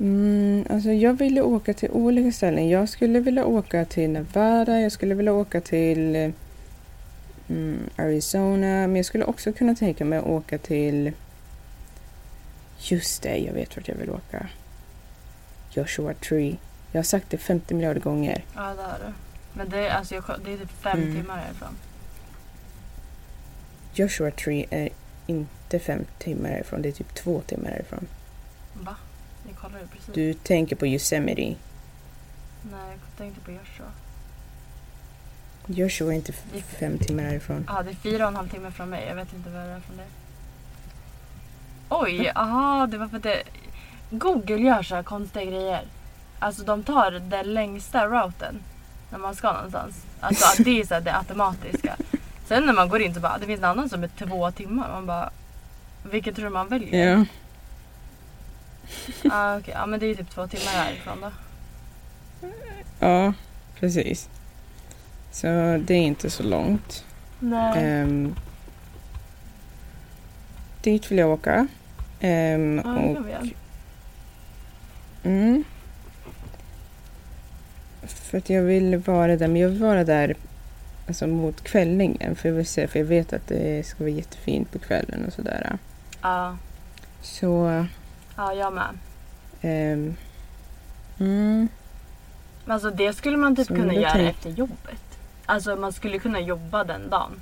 Mm, 0.00 0.64
alltså 0.70 0.90
jag 0.92 1.12
vill 1.12 1.40
åka 1.40 1.74
till 1.74 1.90
olika 1.90 2.32
ställen. 2.32 2.68
Jag 2.68 2.88
skulle 2.88 3.20
vilja 3.20 3.44
åka 3.44 3.84
till 3.84 4.10
Nevada, 4.10 4.80
jag 4.80 4.92
skulle 4.92 5.14
vilja 5.14 5.32
åka 5.32 5.60
till 5.60 6.32
mm, 7.48 7.78
Arizona, 7.96 8.86
men 8.86 8.96
jag 8.96 9.06
skulle 9.06 9.24
också 9.24 9.52
kunna 9.52 9.74
tänka 9.74 10.04
mig 10.04 10.18
att 10.18 10.26
åka 10.26 10.58
till... 10.58 11.12
Just 12.90 13.22
det, 13.22 13.36
jag 13.38 13.52
vet 13.52 13.76
vart 13.76 13.88
jag 13.88 13.94
vill 13.94 14.10
åka. 14.10 14.46
Joshua 15.70 16.14
Tree. 16.14 16.56
Jag 16.92 16.98
har 16.98 17.04
sagt 17.04 17.30
det 17.30 17.38
50 17.38 17.74
miljarder 17.74 18.00
gånger. 18.00 18.44
Ja 18.54 18.74
det 18.74 18.82
har 18.82 18.98
du. 19.06 19.12
Men 19.52 19.68
det 19.68 19.78
är, 19.88 19.90
alltså, 19.94 20.14
jag, 20.14 20.24
det 20.44 20.52
är 20.52 20.58
typ 20.58 20.70
fem 20.82 20.98
Mm. 21.02 21.14
timmar 21.14 21.36
härifrån. 21.36 21.76
Joshua 23.94 24.30
Tree 24.30 24.66
är 24.70 24.88
inte 25.26 25.78
fem 25.78 26.04
timmar 26.18 26.48
härifrån, 26.48 26.82
det 26.82 26.88
är 26.88 26.92
typ 26.92 27.14
två 27.14 27.40
timmar 27.40 27.70
härifrån. 27.70 28.06
Va? 28.74 28.96
Jag 29.48 29.56
kollar 29.56 29.78
ju 29.80 29.86
precis. 29.86 30.14
Du 30.14 30.34
tänker 30.34 30.76
på 30.76 30.86
Yosemite. 30.86 31.42
Nej 31.42 31.56
jag 32.90 33.16
tänkte 33.18 33.40
på 33.40 33.50
Joshua. 33.50 33.86
Joshua 35.66 36.12
är 36.12 36.16
inte 36.16 36.32
fem 36.62 36.98
timmar 36.98 37.22
härifrån. 37.22 37.64
Ja 37.68 37.82
det 37.82 37.90
är 37.90 37.94
fyra 37.94 38.24
och 38.24 38.28
en 38.30 38.36
halv 38.36 38.48
timme 38.48 38.70
från 38.70 38.90
mig. 38.90 39.04
Jag 39.08 39.14
vet 39.14 39.32
inte 39.34 39.50
vad 39.50 39.62
det 39.64 39.70
är 39.70 39.80
från 39.80 39.96
dig. 39.96 40.06
Oj, 41.88 42.32
aha 42.34 42.86
det 42.86 42.98
var 42.98 43.08
för 43.08 43.16
att 43.16 43.22
det... 43.22 43.42
Google 44.10 44.56
gör 44.56 44.82
så 44.82 44.94
här 44.94 45.02
konstiga 45.02 45.44
grejer. 45.44 45.82
Alltså 46.38 46.64
de 46.64 46.82
tar 46.82 47.10
den 47.10 47.54
längsta 47.54 48.06
routen 48.06 48.60
när 49.10 49.18
man 49.18 49.34
ska 49.34 49.52
någonstans. 49.52 50.04
Alltså 50.20 50.46
att 50.46 50.64
det 50.64 50.80
är 50.80 50.84
så 50.86 50.94
här, 50.94 51.00
det 51.00 51.16
automatiska. 51.16 51.96
Sen 52.46 52.66
när 52.66 52.72
man 52.72 52.88
går 52.88 53.02
in 53.02 53.14
så 53.14 53.20
bara, 53.20 53.38
det 53.38 53.46
finns 53.46 53.58
en 53.58 53.64
annan 53.64 53.88
som 53.88 54.04
är 54.04 54.08
två 54.08 54.50
timmar. 54.50 54.88
Man 54.88 55.06
bara, 55.06 55.30
vilket 56.10 56.36
tror 56.36 56.44
du 56.44 56.50
man 56.50 56.68
väljer? 56.68 57.16
Ja. 57.18 57.24
Ah, 59.30 59.56
okej. 59.58 59.74
Ja 59.76 59.86
men 59.86 60.00
det 60.00 60.06
är 60.06 60.08
ju 60.08 60.14
typ 60.14 60.30
två 60.30 60.46
timmar 60.46 60.72
härifrån 60.72 61.20
då. 61.20 61.30
ja, 63.00 63.32
precis. 63.80 64.28
Så 65.32 65.46
det 65.80 65.94
är 65.94 66.02
inte 66.02 66.30
så 66.30 66.42
långt. 66.42 67.04
Nej. 67.38 68.02
Um, 68.02 68.34
dit 70.84 71.10
vill 71.10 71.18
jag 71.18 71.30
åka. 71.30 71.66
Ehm, 72.20 72.82
ja, 72.84 72.90
det 72.92 73.14
kan 73.14 73.24
vi 73.24 73.30
göra. 73.32 73.42
mm, 75.22 75.64
för 78.02 78.38
att 78.38 78.50
jag 78.50 78.62
vill 78.62 78.96
vara 78.96 79.36
där, 79.36 79.48
men 79.48 79.56
jag 79.60 79.68
vill 79.68 79.82
vara 79.82 80.04
där 80.04 80.34
alltså, 81.08 81.26
mot 81.26 81.60
kvällningen. 81.64 82.36
För 82.36 82.48
jag 82.48 82.56
vill 82.56 82.66
se, 82.66 82.86
för 82.86 82.98
jag 82.98 83.06
vet 83.06 83.32
att 83.32 83.46
det 83.46 83.86
ska 83.86 83.98
vara 84.04 84.10
jättefint 84.14 84.72
på 84.72 84.78
kvällen 84.78 85.24
och 85.26 85.32
sådär. 85.32 85.78
Ja, 86.22 86.56
Så, 87.22 87.84
ja 88.36 88.52
jag 88.54 88.72
med. 88.72 88.88
ehm, 89.62 90.16
mm, 91.18 91.68
Men 92.64 92.74
alltså 92.74 92.90
det 92.90 93.12
skulle 93.12 93.36
man 93.36 93.56
typ 93.56 93.66
Så 93.66 93.74
kunna 93.74 93.94
göra 93.94 94.10
tänk- 94.12 94.30
efter 94.30 94.50
jobbet. 94.50 95.00
Alltså 95.46 95.76
man 95.76 95.92
skulle 95.92 96.18
kunna 96.18 96.40
jobba 96.40 96.84
den 96.84 97.10
dagen. 97.10 97.40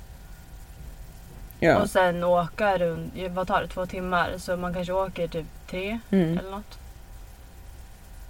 Ja. 1.63 1.81
Och 1.81 1.89
sen 1.89 2.23
åka 2.23 2.77
runt, 2.77 3.13
vad 3.31 3.47
tar 3.47 3.61
det, 3.61 3.67
två 3.67 3.85
timmar? 3.85 4.33
Så 4.37 4.57
man 4.57 4.73
kanske 4.73 4.93
åker 4.93 5.27
typ 5.27 5.45
tre 5.69 5.99
Mm, 6.11 6.37
eller 6.37 6.51
något. 6.51 6.77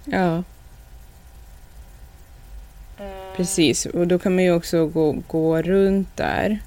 ja, 0.04 0.42
Eh, 2.98 3.36
precis. 3.36 3.86
Och 3.86 4.06
då 4.08 4.18
kan 4.18 4.34
man 4.34 4.44
ju 4.44 4.52
också 4.52 4.86
gå, 4.86 5.12
gå 5.26 5.62
runt 5.62 6.16
där. 6.16 6.58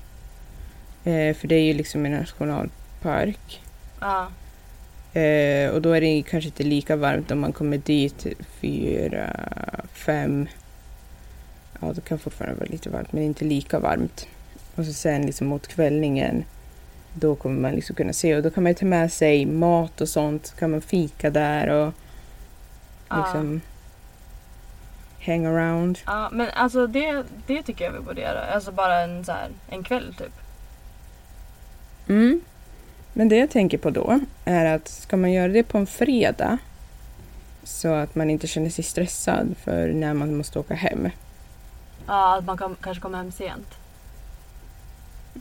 Eh, 1.03 1.35
för 1.35 1.47
det 1.47 1.55
är 1.55 1.63
ju 1.63 1.73
liksom 1.73 2.05
en 2.05 2.11
nationalpark. 2.11 3.61
Ja, 4.01 4.27
Eh, 5.13 5.69
och 5.69 5.81
då 5.81 5.91
är 5.91 6.01
det 6.01 6.23
kanske 6.29 6.47
inte 6.47 6.63
lika 6.63 6.95
varmt 6.95 7.31
om 7.31 7.39
man 7.39 7.53
kommer 7.53 7.77
dit 7.77 8.27
fyra, 8.61 9.35
fem. 9.93 10.47
Ja, 11.81 11.93
det 11.93 12.01
kan 12.01 12.19
fortfarande 12.19 12.59
vara 12.59 12.69
lite 12.69 12.89
varmt, 12.89 13.13
men 13.13 13.23
inte 13.23 13.45
lika 13.45 13.79
varmt. 13.79 14.27
Och 14.75 14.85
så 14.85 14.93
sen 14.93 15.25
liksom 15.25 15.47
mot 15.47 15.67
kvällningen, 15.67 16.43
då 17.19 17.35
kommer 17.35 17.61
man 17.61 17.71
liksom 17.71 17.95
kunna 17.95 18.13
se. 18.13 18.35
Och 18.35 18.43
då 18.43 18.49
kan 18.49 18.63
man 18.63 18.71
ju 18.71 18.73
ta 18.73 18.85
med 18.85 19.13
sig 19.13 19.45
mat 19.45 20.01
och 20.01 20.09
sånt. 20.09 20.47
Så 20.47 20.55
kan 20.55 20.71
man 20.71 20.81
fika 20.81 21.29
där 21.29 21.67
och 21.67 21.93
ja. 23.09 23.17
liksom 23.17 23.61
hang 25.25 25.45
around. 25.45 25.99
ja 26.05 26.29
men 26.31 26.49
alltså 26.49 26.87
det, 26.87 27.23
det 27.47 27.63
tycker 27.63 27.85
jag 27.85 27.91
vi 27.91 27.99
borde 27.99 28.21
göra. 28.21 28.45
Alltså 28.45 28.71
bara 28.71 29.01
en, 29.01 29.25
så 29.25 29.31
här, 29.31 29.49
en 29.69 29.83
kväll 29.83 30.15
typ. 30.17 30.33
Mm. 32.07 32.41
Men 33.13 33.29
det 33.29 33.35
jag 33.37 33.49
tänker 33.49 33.77
på 33.77 33.89
då 33.89 34.19
är 34.45 34.65
att 34.65 34.87
ska 34.87 35.17
man 35.17 35.31
göra 35.31 35.47
det 35.47 35.63
på 35.63 35.77
en 35.77 35.87
fredag 35.87 36.57
så 37.63 37.93
att 37.93 38.15
man 38.15 38.29
inte 38.29 38.47
känner 38.47 38.69
sig 38.69 38.83
stressad 38.83 39.55
för 39.63 39.87
när 39.87 40.13
man 40.13 40.37
måste 40.37 40.59
åka 40.59 40.73
hem. 40.73 41.09
Ja, 42.07 42.37
att 42.37 42.45
man 42.45 42.57
kan, 42.57 42.75
kanske 42.81 43.01
kommer 43.01 43.17
hem 43.17 43.31
sent. 43.31 43.67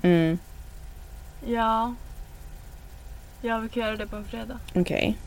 Mm. 0.02 0.38
Ja. 1.47 1.95
Ja, 3.41 3.59
vi 3.59 3.69
kan 3.69 3.83
göra 3.83 3.97
det 3.97 4.07
på 4.07 4.17
en 4.17 4.25
fredag. 4.25 4.59
Okej. 4.75 5.19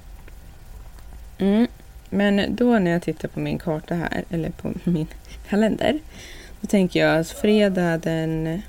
Mm. 1.38 1.68
Men 2.10 2.56
då 2.56 2.80
när 2.80 2.92
jag 2.92 3.02
tittar 3.02 3.28
på 3.28 3.40
min 3.40 3.60
karta 3.60 3.96
här, 3.96 4.24
eller 4.30 4.50
på 4.50 4.74
min 4.90 5.08
kalender, 5.50 6.00
då 6.62 6.68
tänker 6.68 7.00
jag 7.06 7.20
att 7.20 7.30
fredag 7.30 7.98
den 7.98 8.62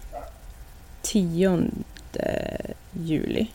10 1.02 1.70
juli. 2.92 3.46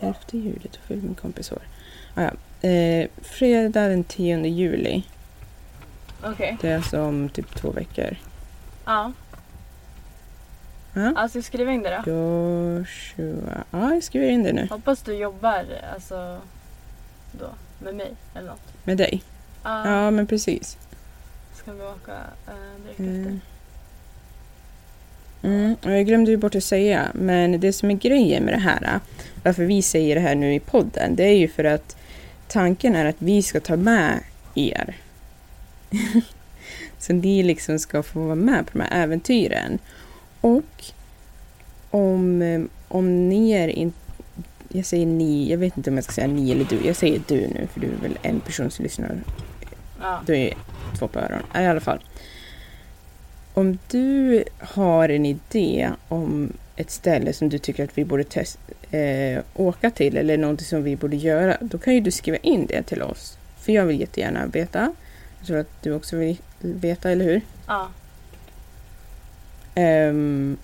11 0.00 0.14
juli, 0.32 0.60
då 0.72 0.78
fyller 0.86 1.02
min 1.02 1.14
kompis 1.14 1.52
år. 1.52 1.62
Ah, 2.14 2.22
ja. 2.22 2.68
eh, 2.68 3.08
fredag 3.22 3.88
den 3.88 4.04
10 4.04 4.46
juli, 4.46 5.02
Okej. 6.22 6.56
det 6.60 6.68
är 6.70 6.76
alltså 6.76 7.02
om 7.02 7.28
typ 7.28 7.54
två 7.54 7.70
veckor. 7.70 8.16
Ja. 8.84 9.12
Ja. 10.94 11.12
Alltså 11.16 11.42
skriva 11.42 11.72
in 11.72 11.82
det 11.82 12.02
då. 12.04 12.10
Joshua. 12.10 13.64
Ja, 13.70 13.94
jag 13.94 14.02
skriver 14.02 14.26
in 14.28 14.42
det 14.42 14.52
nu. 14.52 14.66
Hoppas 14.70 15.02
du 15.02 15.14
jobbar 15.14 15.64
alltså 15.94 16.40
då 17.32 17.46
med 17.78 17.94
mig 17.94 18.12
eller 18.34 18.48
något. 18.48 18.84
Med 18.84 18.96
dig. 18.96 19.22
Ja. 19.64 19.88
Ja, 19.90 20.10
men 20.10 20.26
precis. 20.26 20.78
Ska 21.54 21.72
vi 21.72 21.82
åka 21.82 22.12
eh, 22.46 22.82
direkt 22.84 22.98
Mm. 22.98 23.20
efter? 23.20 23.40
Mm, 25.48 25.76
och 25.84 25.90
jag 25.90 26.06
glömde 26.06 26.30
ju 26.30 26.36
bort 26.36 26.54
att 26.54 26.64
säga, 26.64 27.08
men 27.14 27.60
det 27.60 27.72
som 27.72 27.90
är 27.90 27.94
grejen 27.94 28.44
med 28.44 28.54
det 28.54 28.58
här, 28.60 29.00
varför 29.42 29.64
vi 29.64 29.82
säger 29.82 30.14
det 30.14 30.20
här 30.20 30.34
nu 30.34 30.54
i 30.54 30.60
podden, 30.60 31.16
det 31.16 31.24
är 31.24 31.36
ju 31.36 31.48
för 31.48 31.64
att 31.64 31.96
tanken 32.48 32.94
är 32.96 33.04
att 33.04 33.16
vi 33.18 33.42
ska 33.42 33.60
ta 33.60 33.76
med 33.76 34.20
er. 34.54 34.96
Så 36.98 37.12
ni 37.12 37.42
liksom 37.42 37.78
ska 37.78 38.02
få 38.02 38.20
vara 38.20 38.34
med 38.34 38.66
på 38.66 38.78
de 38.78 38.84
här 38.84 39.02
äventyren. 39.02 39.78
Och 40.44 40.84
om, 41.90 42.42
eh, 42.42 42.62
om 42.88 43.28
ni 43.28 43.50
är 43.50 43.68
in, 43.68 43.92
jag 44.68 44.86
säger 44.86 45.06
ni, 45.06 45.50
jag 45.50 45.58
vet 45.58 45.76
inte 45.76 45.90
om 45.90 45.96
jag 45.96 46.04
ska 46.04 46.12
säga 46.12 46.26
ni 46.26 46.50
eller 46.52 46.64
du, 46.64 46.86
jag 46.86 46.96
säger 46.96 47.20
du 47.28 47.40
nu 47.40 47.68
för 47.72 47.80
du 47.80 47.86
är 47.86 47.96
väl 48.02 48.18
en 48.22 48.40
person 48.40 48.70
som 48.70 48.82
lyssnar 48.82 49.16
Ja. 50.00 50.20
du 50.26 50.36
är 50.36 50.54
två 50.98 51.08
på 51.08 51.18
öron. 51.18 51.38
Ja, 51.54 51.62
I 51.62 51.66
alla 51.66 51.80
fall. 51.80 52.04
Om 53.54 53.78
du 53.90 54.44
har 54.58 55.08
en 55.08 55.26
idé 55.26 55.90
om 56.08 56.52
ett 56.76 56.90
ställe 56.90 57.32
som 57.32 57.48
du 57.48 57.58
tycker 57.58 57.84
att 57.84 57.98
vi 57.98 58.04
borde 58.04 58.24
test, 58.24 58.58
eh, 58.90 59.42
åka 59.54 59.90
till 59.90 60.16
eller 60.16 60.36
någonting 60.38 60.66
som 60.66 60.82
vi 60.82 60.96
borde 60.96 61.16
göra, 61.16 61.56
då 61.60 61.78
kan 61.78 61.94
ju 61.94 62.00
du 62.00 62.10
skriva 62.10 62.36
in 62.36 62.66
det 62.66 62.82
till 62.82 63.02
oss. 63.02 63.38
För 63.60 63.72
jag 63.72 63.84
vill 63.86 64.00
jättegärna 64.00 64.46
veta. 64.46 64.92
Jag 65.38 65.46
tror 65.46 65.58
att 65.58 65.82
du 65.82 65.92
också 65.94 66.16
vill 66.16 66.36
veta, 66.60 67.10
eller 67.10 67.24
hur? 67.24 67.40
Ja. 67.66 67.88
Ehm, 69.74 70.56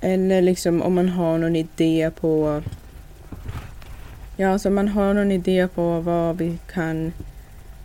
eller 0.00 0.42
liksom 0.42 0.82
om 0.82 0.94
man 0.94 1.08
har 1.08 1.38
någon 1.38 1.56
idé 1.56 2.10
på... 2.20 2.62
Ja, 4.36 4.48
alltså 4.52 4.68
om 4.68 4.74
man 4.74 4.88
har 4.88 5.14
någon 5.14 5.32
idé 5.32 5.68
på 5.74 6.00
vad 6.00 6.36
vi 6.38 6.58
kan 6.72 7.12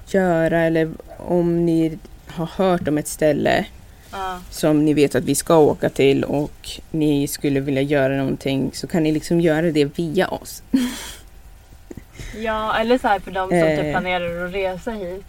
göra 0.07 0.61
eller 0.61 0.89
om 1.17 1.65
ni 1.65 1.97
har 2.27 2.45
hört 2.45 2.87
om 2.87 2.97
ett 2.97 3.07
ställe 3.07 3.65
Ja. 4.11 4.39
som 4.49 4.85
ni 4.85 4.93
vet 4.93 5.15
att 5.15 5.23
vi 5.23 5.35
ska 5.35 5.57
åka 5.57 5.89
till 5.89 6.23
och 6.23 6.69
ni 6.91 7.27
skulle 7.27 7.59
vilja 7.59 7.81
göra 7.81 8.15
någonting 8.17 8.69
så 8.73 8.87
kan 8.87 9.03
ni 9.03 9.11
liksom 9.11 9.41
göra 9.41 9.71
det 9.71 9.85
via 9.99 10.27
oss. 10.27 10.63
ja, 12.37 12.75
eller 12.77 12.97
så 12.97 13.07
här 13.07 13.19
för 13.19 13.31
de 13.31 13.49
som 13.49 13.59
typ 13.59 13.79
Eh. 13.85 13.91
planerar 13.91 14.45
att 14.45 14.53
resa 14.53 14.91
hit. 14.91 15.25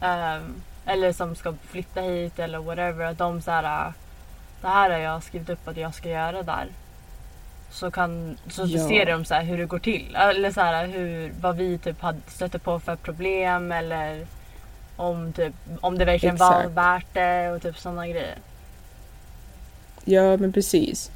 ehm, 0.00 0.54
eller 0.86 1.12
som 1.12 1.34
ska 1.36 1.54
flytta 1.70 2.00
hit 2.00 2.38
eller 2.38 2.58
whatever. 2.58 3.04
Att 3.04 3.18
de 3.18 3.42
så 3.42 3.50
här, 3.50 3.92
det 4.62 4.68
här 4.68 4.90
har 4.90 4.98
jag 4.98 5.22
skrivit 5.22 5.50
upp 5.50 5.68
att 5.68 5.76
jag 5.76 5.94
ska 5.94 6.08
göra 6.08 6.42
där. 6.42 6.66
Så, 7.70 7.90
kan, 7.90 8.36
så 8.50 8.62
Ja. 8.66 8.88
ser 8.88 9.06
de 9.06 9.24
så 9.24 9.34
här 9.34 9.44
hur 9.44 9.58
det 9.58 9.64
går 9.66 9.78
till. 9.78 10.16
Eller 10.16 10.50
så 10.50 10.60
här, 10.60 10.86
hur, 10.86 11.32
vad 11.40 11.56
vi 11.56 11.78
typ 11.78 11.96
stötte 12.26 12.58
på 12.58 12.80
för 12.80 12.96
problem. 12.96 13.72
Eller 13.72 14.26
om, 14.96 15.32
typ, 15.32 15.54
om 15.80 15.98
det 15.98 16.04
verkligen 16.04 16.36
var 16.36 16.66
värt 16.68 17.06
det 17.12 17.50
och 17.50 17.62
typ 17.62 17.78
sådana 17.78 18.08
grejer. 18.08 18.36
Ja, 20.04 20.36
men 20.36 20.52
precis. 20.52 21.10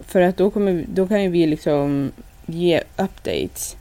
För 0.00 0.20
att 0.20 0.36
då, 0.36 0.50
kommer, 0.50 0.84
då 0.88 1.08
kan 1.08 1.22
ju 1.22 1.28
vi 1.28 1.46
liksom 1.46 2.12
ge 2.46 2.82
updates. 2.96 3.76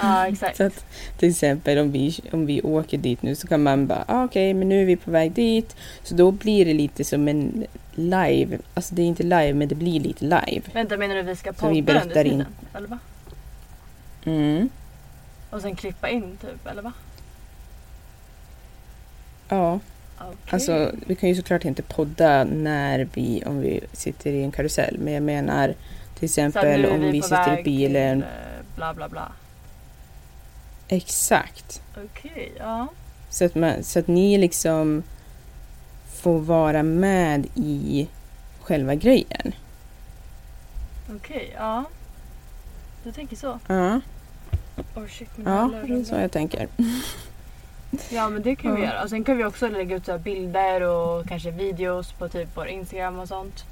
Ja 0.00 0.26
exakt. 0.28 0.56
Så 0.56 0.64
att 0.64 0.84
till 1.18 1.30
exempel 1.30 1.78
om 1.78 1.92
vi, 1.92 2.18
om 2.32 2.46
vi 2.46 2.62
åker 2.62 2.98
dit 2.98 3.22
nu 3.22 3.34
så 3.34 3.46
kan 3.46 3.62
man 3.62 3.86
bara, 3.86 4.04
ah, 4.08 4.24
okej 4.24 4.54
men 4.54 4.68
nu 4.68 4.82
är 4.82 4.86
vi 4.86 4.96
på 4.96 5.10
väg 5.10 5.32
dit. 5.32 5.76
Så 6.02 6.14
då 6.14 6.30
blir 6.30 6.64
det 6.64 6.74
lite 6.74 7.04
som 7.04 7.28
en 7.28 7.66
live, 7.94 8.58
alltså 8.74 8.94
det 8.94 9.02
är 9.02 9.06
inte 9.06 9.22
live 9.22 9.54
men 9.54 9.68
det 9.68 9.74
blir 9.74 10.00
lite 10.00 10.24
live. 10.24 10.62
Vänta 10.72 10.96
menar 10.96 11.14
du 11.14 11.22
vi 11.22 11.36
ska 11.36 11.52
podda 11.52 11.72
vi 11.72 11.82
berättar 11.82 12.06
under 12.08 12.24
in. 12.24 12.30
tiden? 12.30 12.46
Eller 12.74 12.88
va? 12.88 12.98
Mm. 14.24 14.68
Och 15.50 15.60
sen 15.60 15.76
klippa 15.76 16.08
in 16.08 16.38
typ 16.40 16.66
eller 16.66 16.82
va? 16.82 16.92
Ja, 19.48 19.80
Okej. 20.18 20.36
alltså 20.50 20.90
vi 21.06 21.14
kan 21.14 21.28
ju 21.28 21.34
såklart 21.34 21.64
inte 21.64 21.82
podda 21.82 22.44
när 22.44 23.08
vi, 23.14 23.42
om 23.46 23.60
vi 23.60 23.80
sitter 23.92 24.30
i 24.32 24.42
en 24.42 24.52
karusell. 24.52 24.98
Men 24.98 25.12
jag 25.12 25.22
menar 25.22 25.74
till 26.14 26.24
exempel 26.24 26.86
om 26.86 27.00
vi 27.00 27.20
på 27.20 27.26
sitter 27.26 27.58
i 27.58 27.62
bilen. 27.62 28.20
Till, 28.20 28.28
eh, 28.28 28.76
bla 28.76 28.94
bla 28.94 29.08
bla. 29.08 29.32
Exakt. 30.88 31.82
Okej, 32.04 32.52
ja. 32.58 32.88
Så 33.30 33.44
att, 33.44 33.54
man, 33.54 33.82
så 33.82 33.98
att 33.98 34.06
ni 34.08 34.38
liksom 34.38 35.02
får 36.22 36.38
vara 36.38 36.82
med 36.82 37.46
i 37.54 38.08
själva 38.60 38.94
grejen. 38.94 39.54
Okej, 41.16 41.52
ja. 41.56 41.84
Du 43.04 43.12
tänker 43.12 43.36
så? 43.36 43.58
Ja, 43.66 44.00
Oh 44.94 45.06
shit, 45.08 45.28
ja 45.44 45.70
det 45.86 45.94
är 45.94 46.04
så 46.04 46.14
jag 46.14 46.32
tänker. 46.32 46.68
Ja 48.10 48.28
men 48.28 48.42
det 48.42 48.56
kan 48.56 48.74
vi 48.76 48.82
Ja. 48.82 48.88
göra. 48.88 49.02
Och 49.02 49.10
sen 49.10 49.24
kan 49.24 49.36
vi 49.36 49.44
också 49.44 49.68
lägga 49.68 49.96
ut 49.96 50.06
så 50.06 50.18
bilder 50.18 50.80
och 50.80 51.26
kanske 51.28 51.50
videos 51.50 52.12
på 52.12 52.28
typ 52.28 52.48
vår 52.54 52.66
Instagram 52.66 53.18
och 53.18 53.28
sånt. 53.28 53.64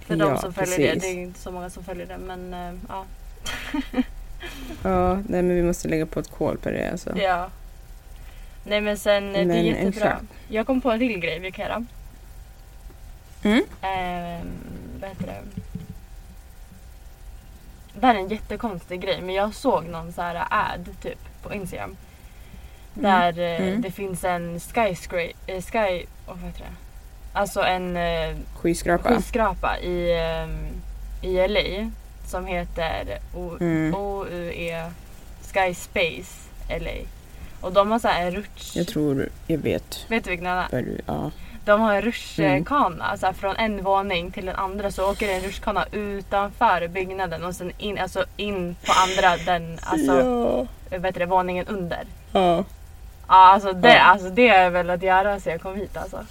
För 0.00 0.16
de 0.16 0.28
Ja, 0.28 0.36
som 0.38 0.52
följer 0.52 0.78
det. 0.78 0.86
precis. 0.86 1.02
Det 1.02 1.08
är 1.08 1.22
inte 1.22 1.40
så 1.40 1.50
många 1.52 1.70
som 1.70 1.84
följer 1.84 2.06
det 2.06 2.18
men 2.18 2.54
eh, 2.54 2.74
ja. 2.88 3.04
Ja, 4.82 5.14
nej, 5.14 5.42
men 5.42 5.48
vi 5.56 5.62
måste 5.62 5.88
lägga 5.88 6.06
på 6.06 6.20
ett 6.20 6.30
kol 6.30 6.58
på 6.58 6.70
det 6.70 6.90
alltså. 6.90 7.18
ja. 7.18 7.50
Nej 8.64 8.80
men 8.80 8.96
sen 8.98 9.26
eh, 9.28 9.32
det 9.32 9.40
är 9.40 9.44
Men 9.46 9.64
jättebra. 9.66 9.88
exakt. 9.88 10.24
Jag 10.48 10.66
kom 10.66 10.80
på 10.80 10.90
en 10.90 10.98
till 10.98 11.18
grej 11.20 11.38
vi 11.38 11.50
kan 11.52 11.64
göra. 11.64 11.84
Mm. 13.42 13.58
Eh, 13.82 14.44
vad 15.00 15.10
heter 15.10 15.26
det? 15.26 15.42
Det 18.00 18.06
här 18.06 18.14
är 18.14 18.18
en 18.18 18.28
jättekonstig 18.28 19.00
grej 19.00 19.20
men 19.22 19.34
jag 19.34 19.54
såg 19.54 19.84
någon 19.84 20.12
så 20.12 20.22
här 20.22 20.46
ad 20.50 20.84
typ 21.02 21.18
på 21.42 21.54
Instagram. 21.54 21.96
Där 22.94 23.38
eh, 23.38 23.60
Mm. 23.68 23.82
det 23.82 23.90
finns 23.90 24.24
en 24.24 24.60
skyscraper, 24.60 25.32
eh, 25.46 25.62
sky, 25.62 26.02
oh, 26.26 26.34
vad 26.34 26.38
heter 26.38 26.60
det? 26.60 26.74
Alltså 27.32 27.60
en 27.62 27.96
eh, 27.96 28.36
Skyskrapa. 28.56 29.08
skyskrapa 29.14 29.78
i, 29.78 30.20
ehm, 30.20 30.66
i 31.22 31.48
LA 31.48 31.90
som 32.26 32.46
heter 32.46 33.18
O- 33.34 33.56
Mm. 33.60 33.94
OUE 33.94 34.90
Sky 35.52 35.74
Space 35.74 36.48
LA. 36.68 36.90
Och 37.60 37.72
de 37.72 37.90
har 37.90 37.98
så 37.98 38.08
här 38.08 38.26
en 38.26 38.34
rutsch... 38.34 38.76
Jag 38.76 38.86
tror 38.86 39.28
jag 39.46 39.58
vet 39.58 40.04
Vet 40.08 40.24
du 40.24 40.30
vilken 40.30 40.44
den 40.44 40.58
är? 40.58 41.00
Ja. 41.06 41.30
De 41.64 41.80
har 41.80 41.94
en 41.94 42.02
rutschkana, 42.02 43.16
så 43.16 43.26
här, 43.26 43.32
från 43.32 43.56
en 43.56 43.84
våning 43.84 44.30
till 44.30 44.46
den 44.46 44.56
andra 44.56 44.90
så 44.90 45.10
åker 45.10 45.28
en 45.28 45.40
rutschkana 45.40 45.84
utanför 45.92 46.88
byggnaden 46.88 47.44
och 47.44 47.54
sen 47.54 47.72
in, 47.78 47.98
alltså 47.98 48.24
in 48.36 48.76
på 48.86 48.92
andra, 48.92 49.36
den, 49.44 49.78
alltså, 49.82 50.66
ja. 50.90 50.98
vet 50.98 51.14
du, 51.14 51.26
våningen 51.26 51.66
under. 51.66 52.04
ja. 52.32 52.64
Ja, 53.30 53.34
alltså 53.34 53.72
det, 53.72 53.88
Ja. 53.94 54.00
alltså 54.00 54.28
det 54.30 54.48
är 54.48 54.70
väl 54.70 54.90
att 54.90 55.02
göra 55.02 55.40
så 55.40 55.48
jag 55.48 55.62
kom 55.62 55.76
hit 55.76 55.96
alltså. 55.96 56.24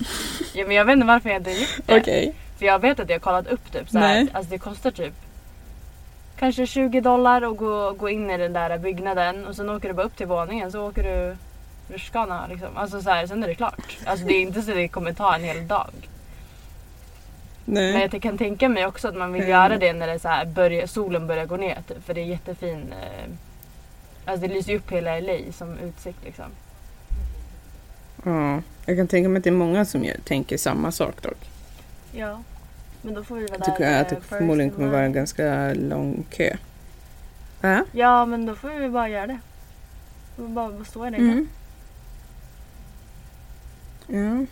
Ja, 0.54 0.68
men 0.68 0.76
jag 0.76 0.86
vet 0.86 0.94
inte 0.94 1.08
varför 1.08 1.30
jag 1.30 1.40
inte 1.40 1.52
gjort 1.52 1.80
det. 1.86 1.98
Okej. 2.02 2.36
För 2.60 2.66
jag 2.66 2.80
vet 2.80 3.00
att 3.00 3.10
jag 3.10 3.16
har 3.16 3.20
kollat 3.20 3.48
upp 3.48 3.72
typ 3.72 3.90
så 3.90 3.98
här, 3.98 4.28
alltså 4.34 4.52
det 4.52 4.58
kostar 4.58 4.92
typ 4.92 5.14
kanske 6.40 6.68
20 6.68 7.02
dollar 7.02 7.42
att 7.42 7.58
gå, 7.58 7.92
gå 7.94 8.10
in 8.10 8.30
i 8.30 8.38
den 8.38 8.54
där 8.54 8.78
byggnaden 8.78 9.46
och 9.48 9.56
sen 9.56 9.70
åker 9.70 9.88
du 9.88 9.94
bara 9.94 10.06
upp 10.06 10.18
till 10.18 10.28
våningen 10.28 10.72
så 10.72 10.88
åker 10.88 11.04
du 11.04 11.38
rutschkana 11.94 12.48
liksom. 12.48 12.78
Alltså 12.78 13.02
så 13.02 13.10
här, 13.10 13.28
sen 13.28 13.44
är 13.44 13.48
det 13.48 13.56
klart. 13.56 13.98
Alltså 14.06 14.26
det 14.26 14.34
är 14.34 14.42
inte 14.42 14.62
så 14.62 14.72
det 14.72 14.88
kommer 14.88 15.14
ta 15.14 15.36
en 15.36 15.44
hel 15.44 15.68
dag. 15.68 15.90
Nej. 17.66 17.94
Men 17.94 18.10
jag 18.12 18.22
kan 18.22 18.38
tänka 18.38 18.70
mig 18.70 18.86
också 18.86 19.08
att 19.08 19.16
man 19.16 19.34
vill 19.34 19.42
Mm. 19.42 19.52
göra 19.52 19.78
det 19.78 19.94
när 19.94 20.08
det 20.08 20.20
så 20.20 20.28
här 20.28 20.46
börjar, 20.46 20.88
solen 20.88 21.28
börjar 21.28 21.46
gå 21.46 21.58
ner 21.58 21.78
typ, 21.88 22.06
för 22.06 22.14
det 22.14 22.22
är 22.22 22.26
jättefin 22.26 22.94
eh, 23.02 23.30
Alltså 24.26 24.48
det 24.48 24.54
lyser 24.54 24.76
upp 24.76 24.92
hela 24.92 25.20
LA 25.20 25.38
som 25.52 25.78
utsikt 25.78 26.24
liksom. 26.26 26.46
Ja. 28.26 28.62
Jag 28.86 28.98
kan 28.98 29.08
tänka 29.08 29.30
mig 29.30 29.38
att 29.38 29.44
det 29.44 29.50
är 29.50 29.52
många 29.52 29.86
som 29.86 30.06
tänker 30.24 30.58
samma 30.58 30.92
sak 30.92 31.22
dock. 31.22 31.50
Ja. 32.12 32.40
Men 33.02 33.14
då 33.14 33.24
får 33.24 33.36
vi 33.36 33.42
vara 33.46 33.52
Jag 33.52 33.60
där 33.60 33.72
tycker 33.72 34.02
att 34.02 34.10
det 34.10 34.22
förmodligen 34.22 34.72
kommer 34.72 34.88
vara 34.88 35.04
en 35.04 35.14
ganska 35.14 35.74
lång 35.74 36.26
kö. 36.30 36.56
Ja. 37.62 37.84
Ja 37.92 38.26
men 38.26 38.46
då 38.46 38.56
får 38.56 38.70
vi 38.70 38.90
bara 38.90 39.10
göra 39.10 39.28
det. 39.28 39.40
Vi 40.36 40.44
får 40.44 40.50
bara 40.50 40.86
stå 40.86 41.08
i 41.08 41.10
den 41.10 41.20
Mm. 41.20 41.48
Ja. 44.08 44.46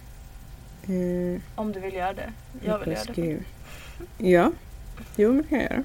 Eh, 0.93 1.41
Om 1.55 1.71
du 1.71 1.79
vill 1.79 1.93
göra 1.93 2.13
det. 2.13 2.31
Jag 2.65 2.79
vill 2.79 2.88
göra 2.88 3.03
det. 3.05 3.12
skriva. 3.13 3.39
Ja. 4.17 4.51
Jo, 5.15 5.34
men 5.34 5.41
det 5.41 5.47
kan 5.49 5.60
jag 5.60 5.71
göra. 5.71 5.84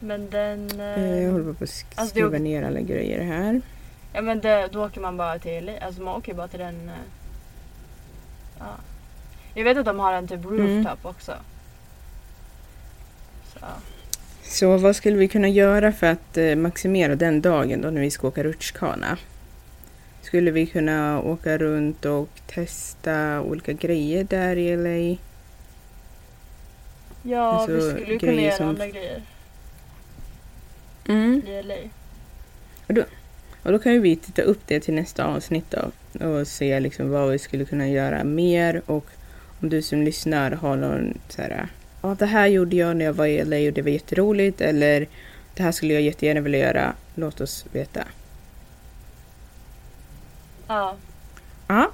Men 0.00 0.30
den... 0.30 0.80
Eh, 0.80 0.86
Eh, 0.86 1.22
jag 1.22 1.32
håller 1.32 1.44
på 1.44 1.50
att 1.50 1.60
alltså 1.60 1.84
det 1.94 2.00
är 2.02 2.06
skriva 2.06 2.38
ner 2.38 2.62
alla 2.62 2.80
grejer 2.80 3.24
här. 3.24 3.60
Ja 4.12 4.22
men 4.22 4.40
det, 4.40 4.68
då 4.72 4.84
åker 4.86 5.00
man 5.00 5.16
bara 5.16 5.38
till. 5.38 5.70
Alltså 5.82 6.02
man 6.02 6.14
åker 6.16 6.34
bara 6.34 6.48
till 6.48 6.58
den... 6.58 6.90
Ja. 8.58 8.64
Jag 9.54 9.64
vet 9.64 9.76
att 9.76 9.84
de 9.84 9.98
har 9.98 10.12
en 10.12 10.28
typ 10.28 10.44
Mm. 10.44 10.58
rooftop 10.84 11.06
också. 11.06 11.32
Så, 13.60 13.66
ja. 13.66 13.76
Så 14.42 14.76
vad 14.76 14.96
skulle 14.96 15.16
vi 15.16 15.28
kunna 15.28 15.48
göra 15.48 15.92
för 15.92 16.06
att 16.06 16.36
eh, 16.36 16.56
maximera 16.56 17.16
den 17.16 17.40
dagen 17.40 17.80
då 17.80 17.90
när 17.90 18.00
vi 18.00 18.10
ska 18.10 18.28
åka 18.28 18.42
rutschkana? 18.44 19.18
Skulle 20.22 20.50
vi 20.50 20.66
kunna 20.66 21.20
åka 21.20 21.58
runt 21.58 22.04
och 22.04 22.28
testa 22.46 23.40
olika 23.40 23.72
grejer 23.72 24.24
där 24.24 24.56
i 24.56 24.76
LA? 24.76 25.18
ja 27.22 27.52
Alltså, 27.52 27.72
vi 27.72 27.80
skulle 28.02 28.18
kunna 28.18 28.32
göra 28.42 28.56
som- 28.56 28.68
andra 28.68 28.86
grejer 28.86 29.22
Mm. 31.08 31.42
i 31.46 31.62
LA. 31.62 31.74
Och 33.62 33.72
då 33.72 33.78
kan 33.78 33.92
ju 33.92 34.00
vi 34.00 34.16
titta 34.16 34.42
upp 34.42 34.60
det 34.66 34.80
till 34.80 34.94
nästa 34.94 35.24
avsnitt 35.24 35.64
då 35.70 35.90
och 36.26 36.46
se 36.48 36.80
liksom 36.80 37.10
vad 37.10 37.30
vi 37.30 37.38
skulle 37.38 37.64
kunna 37.64 37.88
göra 37.88 38.24
mer 38.24 38.82
och 38.86 39.06
om 39.62 39.68
du 39.68 39.82
som 39.82 40.02
lyssnar 40.02 40.50
har 40.50 40.76
någon 40.76 41.18
så 41.28 41.42
här, 41.42 41.66
ja 42.08 42.16
det 42.18 42.26
här 42.26 42.46
gjorde 42.46 42.76
jag 42.76 42.96
när 42.96 43.04
jag 43.04 43.12
var 43.12 43.26
i 43.26 43.44
LA 43.44 43.56
och 43.68 43.72
det 43.72 43.82
var 43.82 43.90
jätteroligt 43.90 44.60
eller 44.60 45.06
det 45.54 45.62
här 45.62 45.72
skulle 45.72 45.92
jag 45.94 46.02
jättegärna 46.02 46.40
vilja 46.40 46.58
göra, 46.58 46.92
låt 47.14 47.40
oss 47.40 47.64
veta. 47.72 48.04
Ja. 50.68 50.96
Ja. 51.68 51.90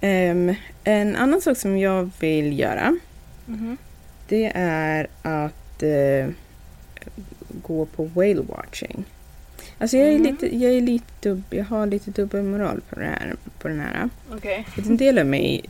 Ehm, 0.00 0.54
en 0.84 1.16
annan 1.16 1.40
sak 1.40 1.56
som 1.56 1.78
jag 1.78 2.10
vill 2.20 2.58
göra 2.58 2.96
Mhm. 3.46 3.76
det 4.28 4.52
är 4.54 5.06
att 5.22 5.82
eh, 5.82 6.28
gå 7.64 7.86
på 7.86 8.04
whale 8.04 8.40
watching. 8.40 9.04
Alltså 9.78 9.96
jag 9.96 10.06
är 10.08 10.14
Mm. 10.16 10.22
lite, 10.32 10.56
jag 10.56 10.72
är 10.72 10.80
lite 10.80 11.40
jag 11.50 11.64
har 11.64 11.86
lite 11.86 12.10
dubbelmoral 12.10 12.80
på, 12.90 12.98
det 12.98 13.04
här, 13.04 13.34
på 13.58 13.68
den 13.68 13.80
här. 13.80 14.08
Okej. 14.32 14.66
För 14.74 14.82
En 14.82 14.96
del 14.96 15.18
av 15.18 15.26
mig 15.26 15.64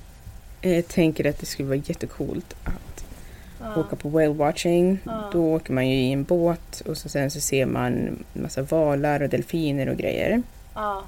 eh, 0.62 0.84
tänker 0.84 1.30
att 1.30 1.38
det 1.38 1.46
skulle 1.46 1.68
vara 1.68 1.78
jättecoolt 1.84 2.54
att 2.64 3.04
Ja. 3.62 3.80
åka 3.80 3.96
på 3.96 4.08
whale 4.08 4.28
watching. 4.28 4.98
Ja. 5.04 5.30
Då 5.32 5.54
åker 5.54 5.72
man 5.72 5.88
ju 5.88 5.94
i 5.94 6.12
en 6.12 6.24
båt 6.24 6.80
och 6.80 6.96
så 6.98 7.08
sen 7.08 7.30
så 7.30 7.40
ser 7.40 7.66
man 7.66 8.24
massa 8.32 8.62
valar 8.62 9.22
och 9.22 9.28
delfiner 9.28 9.88
och 9.88 9.96
grejer. 9.96 10.42
Ja. 10.74 11.04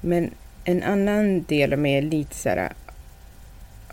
Men 0.00 0.30
en 0.64 0.82
annan 0.82 1.42
del 1.48 1.72
av 1.72 1.78
mig 1.78 1.94
är 1.94 2.02
lite 2.02 2.34
så 2.36 2.48
här. 2.48 2.72
ah, 3.88 3.92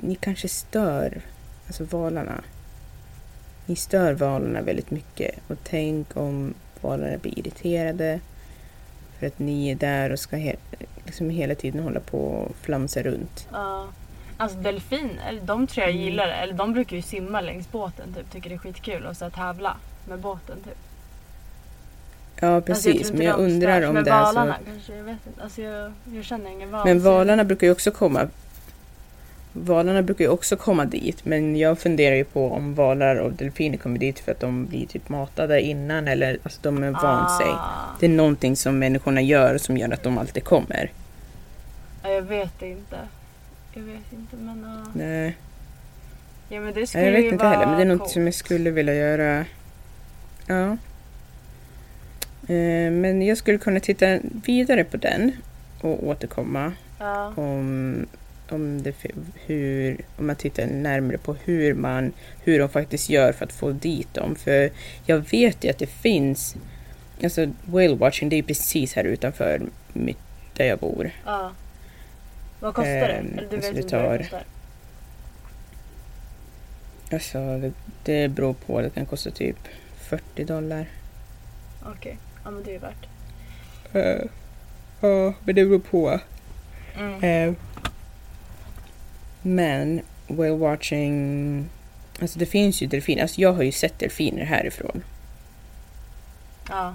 Ni 0.00 0.14
kanske 0.14 0.48
stör 0.48 1.20
alltså 1.66 1.84
valarna. 1.84 2.40
Ni 3.66 3.76
stör 3.76 4.12
valarna 4.12 4.62
väldigt 4.62 4.90
mycket. 4.90 5.34
Och 5.48 5.56
tänk 5.64 6.16
om 6.16 6.54
valarna 6.80 7.16
blir 7.18 7.38
irriterade. 7.38 8.20
För 9.20 9.26
att 9.26 9.38
ni 9.38 9.70
är 9.70 9.74
där 9.74 10.10
och 10.12 10.18
ska 10.18 10.36
he- 10.36 10.56
liksom 11.06 11.30
hela 11.30 11.54
tiden 11.54 11.82
hålla 11.82 12.00
på 12.00 12.18
och 12.18 12.56
flamsa 12.56 13.02
runt. 13.02 13.48
Ja. 13.52 13.86
Alltså 14.36 14.58
delfiner, 14.58 15.40
de 15.42 15.66
tror 15.66 15.82
jag 15.86 15.90
Mm. 15.94 16.04
gillar 16.04 16.26
det. 16.26 16.34
Eller 16.34 16.52
de 16.54 16.72
brukar 16.72 16.96
ju 16.96 17.02
simma 17.02 17.40
längs 17.40 17.70
båten 17.72 18.14
typ. 18.14 18.30
Tycker 18.32 18.48
det 18.50 18.54
är 18.54 18.58
skitkul 18.58 19.06
och 19.06 19.16
så 19.16 19.30
tävla 19.30 19.76
med 20.08 20.18
båten 20.18 20.56
typ. 20.64 20.76
Ja 22.40 22.48
Alltså, 22.56 22.66
precis, 22.72 22.86
jag 22.86 22.94
tror 22.94 23.06
inte 23.06 23.16
men 23.18 23.26
jag 23.26 23.38
undrar 23.40 23.82
om 23.88 23.94
men 23.94 24.04
det 24.04 24.10
är 24.10 24.22
valarna 24.22 24.56
så. 24.58 24.64
kanske, 24.70 24.96
jag 24.96 25.04
vet 25.04 25.26
inte. 25.26 25.42
Alltså 25.42 25.62
jag, 25.62 25.92
jag 26.14 26.24
känner 26.24 26.50
ingen 26.50 26.70
val. 26.70 26.84
Men 26.86 26.96
jag- 26.96 27.04
valarna 27.04 27.44
brukar 27.44 27.66
ju 27.66 27.72
också 27.72 27.90
komma. 27.90 28.28
Valarna 29.52 30.02
brukar 30.02 30.24
ju 30.24 30.30
också 30.30 30.56
komma 30.56 30.84
dit. 30.84 31.24
Men 31.24 31.56
jag 31.56 31.78
funderar 31.78 32.16
ju 32.16 32.24
på 32.24 32.50
om 32.52 32.74
valar 32.74 33.16
och 33.16 33.32
delfiner 33.32 33.76
kommer 33.78 33.98
dit 33.98 34.18
för 34.18 34.32
att 34.32 34.40
de 34.40 34.66
blir 34.66 34.86
typ 34.86 35.08
matade 35.08 35.60
innan 35.60 36.08
eller 36.08 36.38
alltså 36.42 36.58
de 36.62 36.82
är 36.82 36.90
van 36.90 37.38
sig. 37.38 37.46
Ah. 37.50 37.96
Det 38.00 38.06
är 38.06 38.10
någonting 38.10 38.56
som 38.56 38.78
människorna 38.78 39.20
gör 39.20 39.58
som 39.58 39.76
gör 39.76 39.92
att 39.92 40.02
de 40.02 40.18
alltid 40.18 40.44
kommer. 40.44 40.90
Ja, 42.02 42.08
jag 42.10 42.22
vet 42.22 42.62
inte. 42.62 42.96
Jag 43.74 43.82
vet 43.82 44.12
inte 44.12 44.36
men... 44.36 44.62
ja. 44.84 44.90
Nej, 44.94 45.36
Ja 46.48 46.60
men 46.60 46.74
det 46.74 46.86
skulle 46.86 47.04
jag 47.04 47.12
vet 47.12 47.24
ju 47.24 47.28
inte 47.28 47.44
vara 47.44 47.54
heller 47.54 47.66
men 47.66 47.76
det 47.76 47.82
är 47.82 47.86
något 47.86 47.98
coolt. 47.98 48.10
som 48.10 48.24
jag 48.24 48.34
skulle 48.34 48.70
vilja 48.70 48.94
göra. 48.94 49.44
Ja. 50.46 50.76
Eh, 52.54 52.90
Men 52.92 53.22
jag 53.22 53.38
skulle 53.38 53.58
kunna 53.58 53.80
titta 53.80 54.18
vidare 54.46 54.84
på 54.84 54.96
den 54.96 55.32
och 55.80 56.06
återkomma 56.08 56.72
Ja. 56.98 57.32
om, 57.36 58.06
om, 58.52 58.82
det, 58.82 58.94
hur, 59.46 59.96
om 60.16 60.26
man 60.26 60.36
tittar 60.36 60.66
närmare 60.66 61.18
på 61.18 61.34
hur, 61.44 61.74
man, 61.74 62.12
hur 62.44 62.58
de 62.58 62.68
faktiskt 62.68 63.10
gör 63.10 63.32
för 63.32 63.44
att 63.44 63.52
få 63.52 63.70
dit 63.72 64.14
dem. 64.14 64.34
För 64.34 64.70
jag 65.06 65.18
vet 65.30 65.64
ju 65.64 65.70
att 65.70 65.78
det 65.78 65.86
finns, 65.86 66.56
alltså 67.24 67.46
whale 67.64 67.94
watching 67.94 68.28
det 68.28 68.34
är 68.36 68.38
ju 68.38 68.42
precis 68.42 68.94
här 68.94 69.04
utanför 69.04 69.60
mitt, 69.92 70.18
där 70.56 70.64
jag 70.64 70.78
bor. 70.78 71.10
ja. 71.26 71.52
Vad 72.60 72.74
kostar 72.74 72.90
det? 72.92 73.06
Ehm, 73.06 73.26
Eller 73.38 73.48
du 73.50 73.56
alltså 73.56 73.72
vet 73.72 73.82
inte 73.84 73.96
vad 74.02 74.04
det 74.12 74.18
tar- 74.18 74.22
kostar? 74.22 74.44
Alltså 77.12 77.58
det, 77.58 77.72
det 78.04 78.28
beror 78.28 78.52
på, 78.54 78.80
det 78.80 78.90
kan 78.90 79.06
kosta 79.06 79.30
typ 79.30 79.56
40 80.08 80.44
dollar. 80.44 80.86
Okej, 81.86 82.18
ja 82.44 82.50
men 82.50 82.62
det 82.64 82.74
är 82.74 82.78
värt. 82.78 83.06
Eh, 83.92 84.26
Ja, 85.02 85.34
men 85.44 85.54
det 85.54 85.64
beror 85.64 85.78
på. 85.78 86.20
Mm. 86.98 87.22
Eh, 87.24 87.54
men 89.42 90.00
whale 90.26 90.50
watching, 90.56 91.64
alltså 92.20 92.38
det 92.38 92.46
finns 92.46 92.82
ju 92.82 92.86
delfiner, 92.86 93.22
alltså 93.22 93.40
jag 93.40 93.52
har 93.52 93.62
ju 93.62 93.72
sett 93.72 93.98
delfiner 93.98 94.44
härifrån. 94.44 95.02
Ja. 96.68 96.94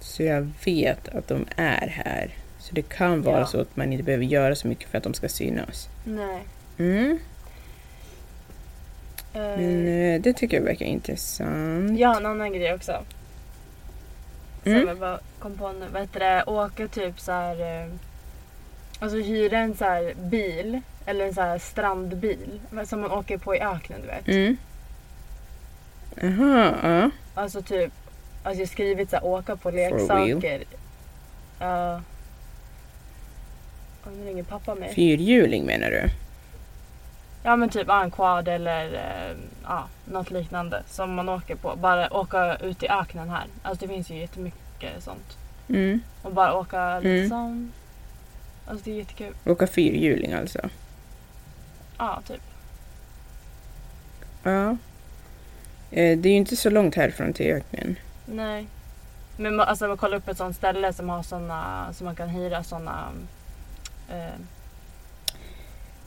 Så 0.00 0.22
jag 0.22 0.48
vet 0.64 1.08
att 1.08 1.28
de 1.28 1.46
är 1.56 1.86
här. 2.04 2.30
Så 2.58 2.74
det 2.74 2.82
kan 2.88 3.22
vara 3.22 3.38
Ja. 3.40 3.46
så 3.46 3.60
att 3.60 3.76
man 3.76 3.92
inte 3.92 4.04
behöver 4.04 4.24
göra 4.24 4.54
så 4.54 4.68
mycket 4.68 4.88
för 4.88 4.98
att 4.98 5.04
de 5.04 5.14
ska 5.14 5.28
synas. 5.28 5.88
Nej. 6.04 6.42
Mm. 6.78 7.18
Eh, 9.34 9.40
Men 9.40 9.88
eh, 9.88 10.20
det 10.20 10.32
tycker 10.32 10.56
jag 10.56 10.64
verkar 10.64 10.86
intressant. 10.86 11.98
Jag 12.00 12.08
har 12.08 12.16
en 12.20 12.26
annan 12.26 12.52
grej 12.52 12.74
också. 12.74 13.04
Som 14.62 14.72
Mm. 14.72 14.88
jag 14.88 14.98
bara 14.98 15.18
kom 15.38 15.54
på 15.58 15.72
nu. 15.72 15.86
Vad 15.92 16.02
heter 16.02 16.20
det? 16.20 16.44
Åka 16.46 16.88
typ 16.88 17.20
så 17.20 17.32
här. 17.32 17.82
eh, 17.84 17.90
Alltså 18.98 19.16
hyra 19.18 19.58
en 19.58 19.76
så 19.76 19.84
här 19.84 20.14
bil. 20.16 20.80
Eller 21.06 21.26
en 21.26 21.34
så 21.34 21.40
här 21.40 21.58
strandbil. 21.58 22.60
Som 22.86 23.00
man 23.00 23.10
åker 23.10 23.38
på 23.38 23.54
i 23.56 23.60
öknen 23.60 24.00
du 24.00 24.06
vet. 24.06 24.28
Mm. 24.28 24.56
Jaha, 26.16 26.74
ja. 26.82 27.10
Alltså 27.42 27.62
typ. 27.62 27.92
Alltså 28.42 28.60
jag 28.60 28.66
har 28.66 28.72
skrivit 28.72 29.10
så 29.10 29.16
här, 29.16 29.24
åka 29.24 29.56
på 29.56 29.70
leksaker. 29.70 30.64
Ja. 31.60 32.00
Och 34.04 34.12
nu 34.12 34.26
ringer 34.26 34.42
pappa 34.42 34.74
mig. 34.74 34.94
Fyrhjuling 34.94 35.64
menar 35.66 35.90
du? 35.90 36.10
Ja 37.42 37.56
men 37.56 37.68
typ 37.68 37.88
en 37.88 38.10
quad 38.10 38.48
eller 38.48 38.94
eh, 38.94 39.36
ja, 39.64 39.84
något 40.04 40.30
liknande 40.30 40.82
som 40.86 41.14
man 41.14 41.28
åker 41.28 41.54
på. 41.54 41.76
Bara 41.76 42.12
åka 42.16 42.56
ut 42.56 42.82
i 42.82 42.88
öknen 42.88 43.30
här. 43.30 43.44
Alltså 43.62 43.86
det 43.86 43.92
finns 43.94 44.10
ju 44.10 44.18
jättemycket 44.18 45.02
sånt. 45.02 45.36
Mm. 45.68 46.00
Och 46.22 46.32
bara 46.32 46.54
åka 46.54 46.80
Mm. 46.80 47.02
liksom. 47.02 47.72
Alltså 48.66 48.84
det 48.84 48.90
är 48.90 48.94
jättekul. 48.94 49.34
Åka 49.46 49.66
fyrhjuling 49.66 50.32
alltså? 50.32 50.58
Ja, 51.98 52.22
typ. 52.26 52.42
Ja. 54.42 54.76
Eh, 55.90 56.18
det 56.18 56.28
är 56.28 56.32
ju 56.32 56.36
inte 56.36 56.56
så 56.56 56.70
långt 56.70 56.94
härifrån 56.94 57.32
till 57.32 57.46
öknen. 57.46 57.96
Nej. 58.26 58.66
Men 59.36 59.56
man, 59.56 59.68
alltså 59.68 59.88
man 59.88 59.96
kollar 59.96 60.16
upp 60.16 60.28
ett 60.28 60.36
sånt 60.36 60.56
ställe 60.56 60.92
som 60.92 61.08
har 61.08 61.22
såna, 61.22 61.92
som 61.92 62.04
man 62.04 62.16
kan 62.16 62.28
hyra 62.28 62.64
såna 62.64 63.08
eh, 64.10 64.40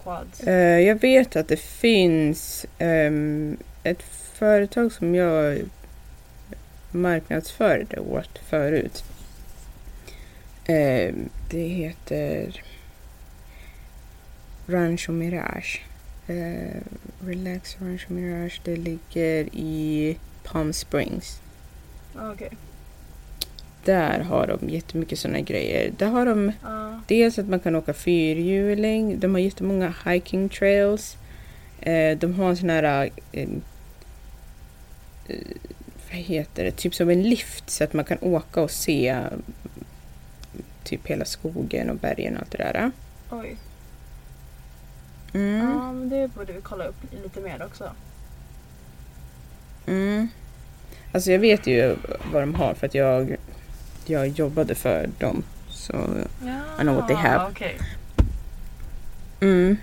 quads. 0.03 0.39
Eh, 0.39 0.79
jag 0.79 1.01
vet 1.01 1.35
att 1.35 1.47
det 1.47 1.59
finns 1.59 2.65
ehm, 2.77 3.57
ett 3.83 4.03
företag 4.33 4.91
som 4.91 5.15
jag 5.15 5.61
marknadsförde 6.91 7.99
åt 7.99 8.39
förut. 8.49 9.03
Ehm, 10.65 11.29
det 11.49 11.67
heter 11.67 12.63
Rancho 14.67 15.11
Mirage. 15.11 15.81
Eh, 16.27 16.81
Relax 17.25 17.77
Rancho 17.81 18.13
Mirage. 18.13 18.61
Det 18.63 18.75
ligger 18.75 19.55
i 19.55 20.17
Palm 20.43 20.73
Springs. 20.73 21.41
Ja, 22.15 22.31
Okej. 22.33 22.49
Där 23.85 24.19
har 24.19 24.47
de 24.47 24.69
jättemycket 24.69 25.19
sådana 25.19 25.39
grejer. 25.39 25.91
Där 25.97 26.07
har 26.07 26.25
de 26.25 26.51
Ja. 26.63 27.01
Dels 27.07 27.39
att 27.39 27.47
man 27.47 27.59
kan 27.59 27.75
åka 27.75 27.93
fyrhjuling. 27.93 29.19
De 29.19 29.33
har 29.33 29.39
jättemånga 29.39 29.93
hiking 30.05 30.49
trails. 30.49 31.17
Eh, 31.81 32.17
de 32.17 32.33
har 32.33 32.49
en 32.49 32.57
sån 32.57 32.69
här... 32.69 33.09
Eh, 33.31 33.47
vad 36.09 36.19
heter 36.19 36.63
det? 36.63 36.71
Typ 36.71 36.95
som 36.95 37.09
en 37.09 37.23
lift 37.23 37.69
så 37.69 37.83
att 37.83 37.93
man 37.93 38.05
kan 38.05 38.17
åka 38.21 38.61
och 38.61 38.71
se 38.71 39.07
eh, 39.07 39.23
typ 40.83 41.07
hela 41.07 41.25
skogen 41.25 41.89
och 41.89 41.95
bergen 41.95 42.35
och 42.35 42.41
allt 42.41 42.51
det 42.51 42.57
där. 42.57 42.91
Oj. 43.31 43.55
Mm. 45.37 45.69
Ja, 45.69 45.91
men 45.91 46.09
det 46.09 46.27
borde 46.35 46.53
vi 46.53 46.61
kolla 46.61 46.85
upp 46.85 46.95
lite 47.23 47.39
mer 47.41 47.63
också. 47.65 47.89
Mm. 49.87 50.27
Alltså 51.11 51.31
jag 51.31 51.39
vet 51.39 51.67
ju 51.67 51.95
vad 52.33 52.41
de 52.41 52.55
har 52.55 52.73
för 52.73 52.87
att 52.87 52.95
jag, 52.95 53.35
jag 54.05 54.27
jobbade 54.27 54.75
för 54.75 55.09
dem. 55.19 55.43
Så 55.69 55.93
Ja, 56.45 56.59
I 56.79 56.81
know 56.81 56.95
what 56.95 57.07
they 57.07 57.15
have. 57.15 57.49
okej. 57.51 57.77
Mm. 59.39 59.77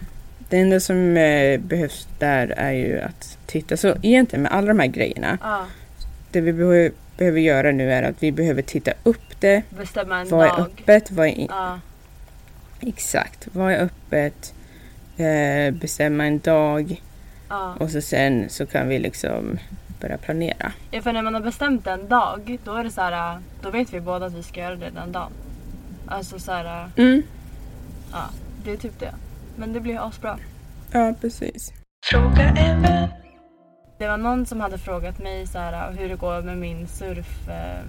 Det 0.49 0.59
enda 0.59 0.81
som 0.81 1.17
eh, 1.17 1.61
behövs 1.61 2.09
där 2.19 2.47
är 2.57 2.73
ju 2.73 3.01
att 3.01 3.39
titta. 3.47 3.77
Så 3.77 3.95
egentligen 4.03 4.43
med 4.43 4.53
alla 4.53 4.67
de 4.67 4.79
här 4.79 4.87
grejerna. 4.87 5.39
Ja, 5.43 5.67
Det 6.31 6.41
vi 6.41 6.53
behöver, 6.53 6.93
behöver 7.19 7.41
göra 7.41 7.73
nu 7.73 7.93
är 7.93 8.03
att 8.03 8.23
vi 8.23 8.33
behöver 8.33 8.63
titta 8.63 8.93
upp 9.03 9.41
det. 9.41 9.63
bestämma 9.71 10.21
en 10.21 10.29
Vad 10.29 10.45
är 10.47 10.49
dag. 10.51 10.61
öppet? 10.61 11.11
Vad 11.11 11.27
är 11.27 11.31
in- 11.31 11.47
Ja, 11.51 11.81
Exakt. 12.81 13.49
Vad 13.53 13.73
är 13.73 13.79
öppet? 13.79 14.55
Eh, 15.17 15.71
bestämma 15.75 16.27
en 16.27 16.39
dag. 16.39 17.03
ja. 17.49 17.75
Och 17.81 17.91
så 17.91 18.01
sen 18.01 18.49
så 18.49 18.67
kan 18.67 18.89
vi 18.89 18.99
liksom 18.99 19.59
börja 20.01 20.19
planera. 20.19 20.73
ja, 20.91 21.03
för 21.03 21.13
när 21.13 21.23
man 21.23 21.35
har 21.35 21.41
bestämt 21.41 21.87
en 21.87 22.09
dag 22.09 22.59
då 22.65 22.75
är 22.75 22.85
det 22.85 22.91
så 22.91 23.01
här, 23.01 23.39
då 23.63 23.71
vet 23.71 23.95
vi 23.95 24.01
båda 24.01 24.27
att 24.27 24.33
vi 24.35 24.43
ska 24.43 24.61
göra 24.61 24.77
det 24.77 24.91
den 24.91 25.13
dagen. 25.13 25.33
Alltså 26.07 26.39
så 26.39 26.53
här, 26.53 26.91
Mm. 26.97 27.23
ja, 28.13 28.25
det 28.65 28.73
är 28.73 28.77
typ 28.77 29.01
det. 29.01 29.15
Men 29.57 29.73
det 29.73 29.81
blir 29.81 30.09
asbra. 30.09 30.39
Ja, 30.93 31.15
precis. 31.21 31.73
Fråga. 32.11 32.55
Det 33.99 34.09
var 34.09 34.17
någon 34.17 34.47
som 34.47 34.61
hade 34.61 34.79
frågat 34.79 35.19
mig 35.19 35.47
så 35.47 35.59
här, 35.59 35.93
hur 35.93 36.09
det 36.09 36.17
går 36.17 36.43
med 36.43 36.59
min 36.59 36.89
surf... 36.89 37.49
Eh, 37.49 37.85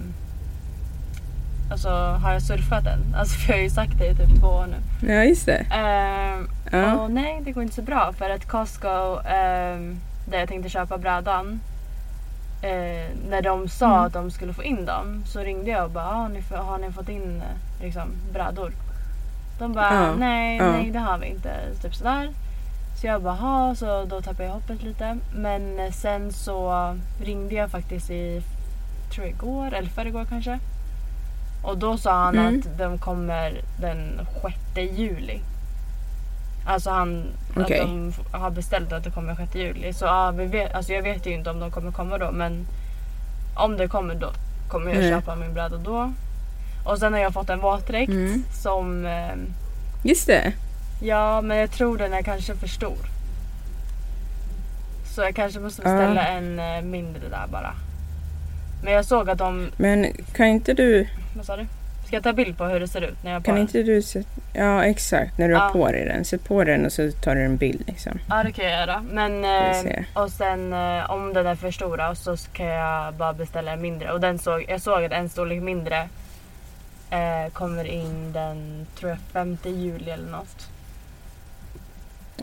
alltså 1.71 1.89
har 1.89 2.33
jag 2.33 2.41
surfat 2.41 2.85
än? 2.85 3.15
Alltså 3.17 3.35
för 3.39 3.49
jag 3.53 3.57
har 3.57 3.63
ju 3.63 3.69
sagt 3.69 3.97
det 3.99 4.07
i 4.07 4.15
typ 4.15 4.39
två 4.39 4.47
år 4.47 4.65
nu. 4.67 5.07
Ja, 5.13 5.23
just 5.23 5.45
det. 5.45 5.65
Eh, 5.71 6.45
Ja. 6.71 6.93
Och 6.99 7.11
nej, 7.11 7.41
det 7.45 7.51
går 7.51 7.63
inte 7.63 7.75
så 7.75 7.81
bra 7.81 8.13
för 8.17 8.29
att 8.29 8.47
Costco, 8.47 9.19
ehm, 9.25 9.99
där 10.29 10.39
jag 10.39 10.49
tänkte 10.49 10.69
köpa 10.69 10.97
brädan, 10.97 11.59
eh, 12.61 13.09
när 13.29 13.41
de 13.41 13.67
sa 13.69 13.85
Mm. 13.85 13.99
att 13.99 14.13
de 14.13 14.31
skulle 14.31 14.53
få 14.53 14.63
in 14.63 14.85
dem 14.85 15.23
så 15.25 15.39
ringde 15.39 15.71
jag 15.71 15.85
och 15.85 15.91
bara, 15.91 16.03
har 16.05 16.29
ni, 16.29 16.41
få- 16.41 16.55
har 16.55 16.77
ni 16.77 16.91
fått 16.91 17.09
in 17.09 17.41
liksom, 17.81 18.09
brädor? 18.33 18.71
De 19.59 19.73
bara, 19.73 19.93
Ja, 19.93 20.15
nej, 20.15 20.57
ja. 20.57 20.71
nej 20.71 20.91
det 20.91 20.99
har 20.99 21.17
vi 21.17 21.27
inte. 21.27 21.49
Typ 21.81 21.95
sådär. 21.95 22.29
Så 23.01 23.07
jag 23.07 23.21
bara, 23.23 23.33
"Ha", 23.33 23.75
så 23.75 24.05
då 24.05 24.21
tappade 24.21 24.43
jag 24.43 24.53
hoppet 24.53 24.83
lite. 24.83 25.17
Men 25.35 25.79
eh, 25.79 25.91
sen 25.91 26.31
så 26.33 26.95
ringde 27.23 27.55
jag 27.55 27.71
faktiskt 27.71 28.09
i, 28.09 28.41
tror 29.13 29.25
jag 29.27 29.35
igår 29.35 29.73
eller 29.73 29.89
förrgår 29.89 30.25
kanske. 30.29 30.59
Och 31.65 31.77
då 31.77 31.97
sa 31.97 32.23
han 32.23 32.37
Mm. 32.37 32.59
att 32.59 32.77
de 32.77 32.97
kommer 32.97 33.61
den 33.81 34.19
6 34.75 34.97
juli. 34.97 35.39
Alltså 36.67 36.89
han, 36.89 37.25
Okej. 37.57 37.79
att 37.79 37.85
de 37.87 38.09
f- 38.09 38.25
har 38.31 38.49
beställt 38.49 38.93
att 38.93 39.03
det 39.03 39.11
kommer 39.11 39.35
6 39.35 39.55
juli. 39.55 39.93
Så 39.93 40.05
ja, 40.05 40.31
vi 40.31 40.45
vet, 40.45 40.73
alltså 40.75 40.93
jag 40.93 41.03
vet 41.03 41.25
ju 41.25 41.33
inte 41.33 41.49
om 41.49 41.59
de 41.59 41.71
kommer 41.71 41.91
komma 41.91 42.17
då 42.17 42.31
men 42.31 42.67
om 43.55 43.77
det 43.77 43.87
kommer 43.87 44.15
då 44.15 44.31
kommer 44.69 44.91
jag 44.91 44.97
Nej. 44.99 45.09
köpa 45.09 45.35
min 45.35 45.53
bräda 45.53 45.77
då. 45.77 46.13
Och 46.85 46.97
sen 46.97 47.13
har 47.13 47.19
jag 47.19 47.33
fått 47.33 47.49
en 47.49 47.59
våtdräkt 47.59 48.09
Mm. 48.11 48.43
som 48.63 49.05
eh, 49.05 49.35
Just 50.03 50.27
det. 50.27 50.53
Ja, 51.01 51.41
men 51.41 51.57
jag 51.57 51.71
tror 51.71 51.97
den 51.97 52.13
är 52.13 52.21
kanske 52.21 52.55
för 52.55 52.67
stor. 52.67 52.97
Så 55.15 55.21
jag 55.21 55.35
kanske 55.35 55.59
måste 55.59 55.81
beställa 55.81 56.27
en 56.27 56.59
eh, 56.59 56.81
mindre 56.81 57.29
där 57.29 57.47
bara. 57.51 57.73
Men 58.85 58.93
jag 58.93 59.05
såg 59.05 59.29
att 59.29 59.37
de... 59.37 59.71
Men 59.77 60.13
kan 60.33 60.47
inte 60.47 60.73
du... 60.73 61.07
Vad 61.35 61.45
sa 61.45 61.57
du? 61.57 61.65
Ska 62.07 62.15
jag 62.15 62.23
ta 62.23 62.33
bild 62.33 62.57
på 62.57 62.65
hur 62.65 62.79
det 62.79 62.87
ser 62.87 63.01
ut 63.01 63.23
när 63.23 63.31
jag 63.31 63.35
har 63.35 63.41
på 63.41 63.45
Kan 63.45 63.55
den? 63.55 63.61
inte 63.61 63.83
du 63.83 64.01
sätta... 64.01 64.29
Ja, 64.53 64.83
exakt. 64.85 65.37
När 65.37 65.47
du 65.47 65.53
Ja. 65.53 65.59
har 65.59 65.69
på 65.71 65.91
dig 65.91 66.05
den. 66.05 66.25
Sätt 66.25 66.43
på 66.43 66.63
den 66.63 66.85
och 66.85 66.91
så 66.91 67.11
tar 67.11 67.35
du 67.35 67.41
en 67.45 67.57
bild 67.57 67.83
liksom. 67.87 68.19
Ja, 68.29 68.43
det 68.43 68.51
kan 68.51 68.65
jag 68.65 68.73
göra. 68.79 69.03
Men... 69.11 69.41
vi 69.41 69.81
se. 69.83 69.89
Eh, 70.13 70.21
och 70.23 70.29
sen 70.31 70.73
eh, 70.73 71.11
om 71.11 71.33
den 71.33 71.47
är 71.47 71.55
för 71.55 71.71
stora 71.71 72.15
så 72.15 72.37
kan 72.53 72.65
jag 72.65 73.13
bara 73.13 73.33
beställa 73.33 73.71
en 73.71 73.81
mindre. 73.81 74.11
Och 74.11 74.19
den 74.21 74.39
såg, 74.39 74.65
jag 74.67 74.81
såg 74.81 75.03
att 75.03 75.11
en 75.11 75.29
storlek 75.29 75.61
mindre 75.61 76.09
eh, 77.09 77.51
kommer 77.53 77.85
in 77.85 78.33
den, 78.33 78.85
tror 78.99 79.09
jag, 79.09 79.19
5 79.33 79.57
juli 79.63 80.11
eller 80.11 80.31
något. 80.31 80.69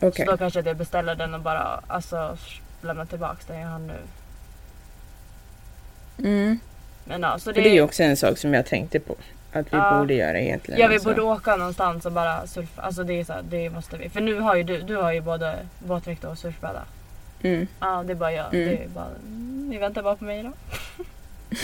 Okej. 0.00 0.26
Så 0.26 0.31
då 0.33 0.37
kanske 0.38 0.61
jag 0.61 0.76
beställer 0.76 1.14
den 1.14 1.35
och 1.35 1.40
bara 1.40 1.81
alltså, 1.87 2.37
lämna 2.83 3.07
tillbaka 3.07 3.37
den 3.46 3.61
jag 3.61 3.68
har 3.68 3.78
nu. 3.78 3.96
Mm. 6.18 6.59
Men 7.05 7.22
ja, 7.22 7.38
så 7.38 7.44
För 7.55 7.62
det 7.62 7.68
är 7.68 7.75
ju 7.75 7.83
också 7.83 8.03
en 8.03 8.16
sak 8.16 8.38
som 8.38 8.55
jag 8.55 8.66
tänkte 8.66 9.01
på. 9.01 9.16
Att 9.53 9.66
vi 9.66 9.77
Ja. 9.77 9.98
borde 9.98 10.14
göra 10.14 10.40
egentligen. 10.40 10.81
Ja 10.81 10.88
vi 10.88 10.94
alltså. 10.94 11.09
borde 11.09 11.22
åka 11.22 11.57
någonstans 11.57 12.07
och 12.07 12.12
bara 12.12 12.46
surfa. 12.46 12.83
Alltså 12.83 13.05
det 13.05 13.20
är 13.20 13.25
så 13.25 13.33
här, 13.33 13.42
det 13.51 13.70
måste 13.70 13.96
vi. 13.96 14.09
För 14.09 14.20
nu 14.20 14.40
har 14.40 14.55
ju 14.57 14.62
du, 14.62 14.81
du 14.83 14.96
har 14.96 15.12
ju 15.12 15.20
både 15.20 15.59
våtdräkt 15.87 16.25
och 16.25 16.38
surfbräda. 16.38 16.83
Mm. 17.42 17.66
Ja 17.81 18.03
det 18.07 18.12
är 18.12 18.14
bara 18.14 18.33
jag. 18.33 18.55
Mm. 18.55 18.68
Det 18.68 18.85
är 18.85 18.88
bara, 18.88 19.09
ni 19.68 19.79
väntar 19.79 20.03
bara 20.03 20.16
på 20.16 20.25
mig 20.25 20.42
då. 20.42 20.53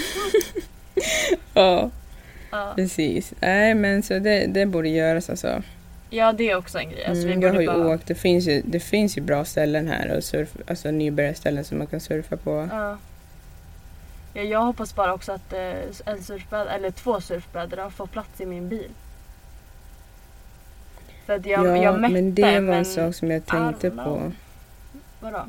Ja, 1.54 1.90
Ja, 2.50 2.72
precis. 2.76 3.32
Nej, 3.40 3.74
men 3.74 4.02
så 4.02 4.18
det, 4.18 4.46
det 4.46 4.66
borde 4.66 4.88
göras 4.88 5.30
alltså. 5.30 5.62
ja 6.11 6.32
det 6.32 6.50
är 6.50 6.56
också 6.56 6.78
en 6.78 6.90
grej. 6.90 7.04
Alltså, 7.04 7.26
Mm, 7.26 7.40
vi 7.40 7.46
jag 7.46 7.54
har 7.54 7.61
ju 7.61 7.66
bara, 7.66 7.94
åkt. 7.94 8.06
Det 8.06 8.14
finns 8.14 8.46
ju, 8.48 8.62
det 8.64 8.80
finns 8.80 9.16
ju 9.18 9.20
bra 9.20 9.44
ställen 9.44 9.88
här. 9.88 10.16
Och 10.16 10.24
surf, 10.24 10.48
alltså 10.66 10.90
nybörjarställen 10.90 11.64
som 11.64 11.78
man 11.78 11.87
kan 11.87 12.00
surfa 12.00 12.37
på. 12.37 12.68
ja. 12.72 12.98
Ja, 14.34 14.42
jag 14.42 14.60
hoppas 14.64 14.94
bara 14.94 15.14
också 15.14 15.32
att 15.32 15.52
eh, 15.52 15.82
en 16.06 16.22
surfbräda, 16.22 16.70
eller 16.70 16.90
två 16.90 17.20
surfbrädor 17.20 17.90
får 17.90 18.06
plats 18.06 18.40
i 18.40 18.46
min 18.46 18.68
bil. 18.68 18.90
För 21.26 21.36
att 21.36 21.46
jag, 21.46 21.66
ja, 21.66 21.76
jag 21.82 22.00
mätte 22.00 22.12
men 22.12 22.34
det 22.34 22.60
var 22.60 22.74
en 22.74 22.84
sak 22.84 23.14
som 23.14 23.30
jag 23.30 23.46
tänkte 23.46 23.90
på. 23.90 24.32
Vadå? 25.20 25.46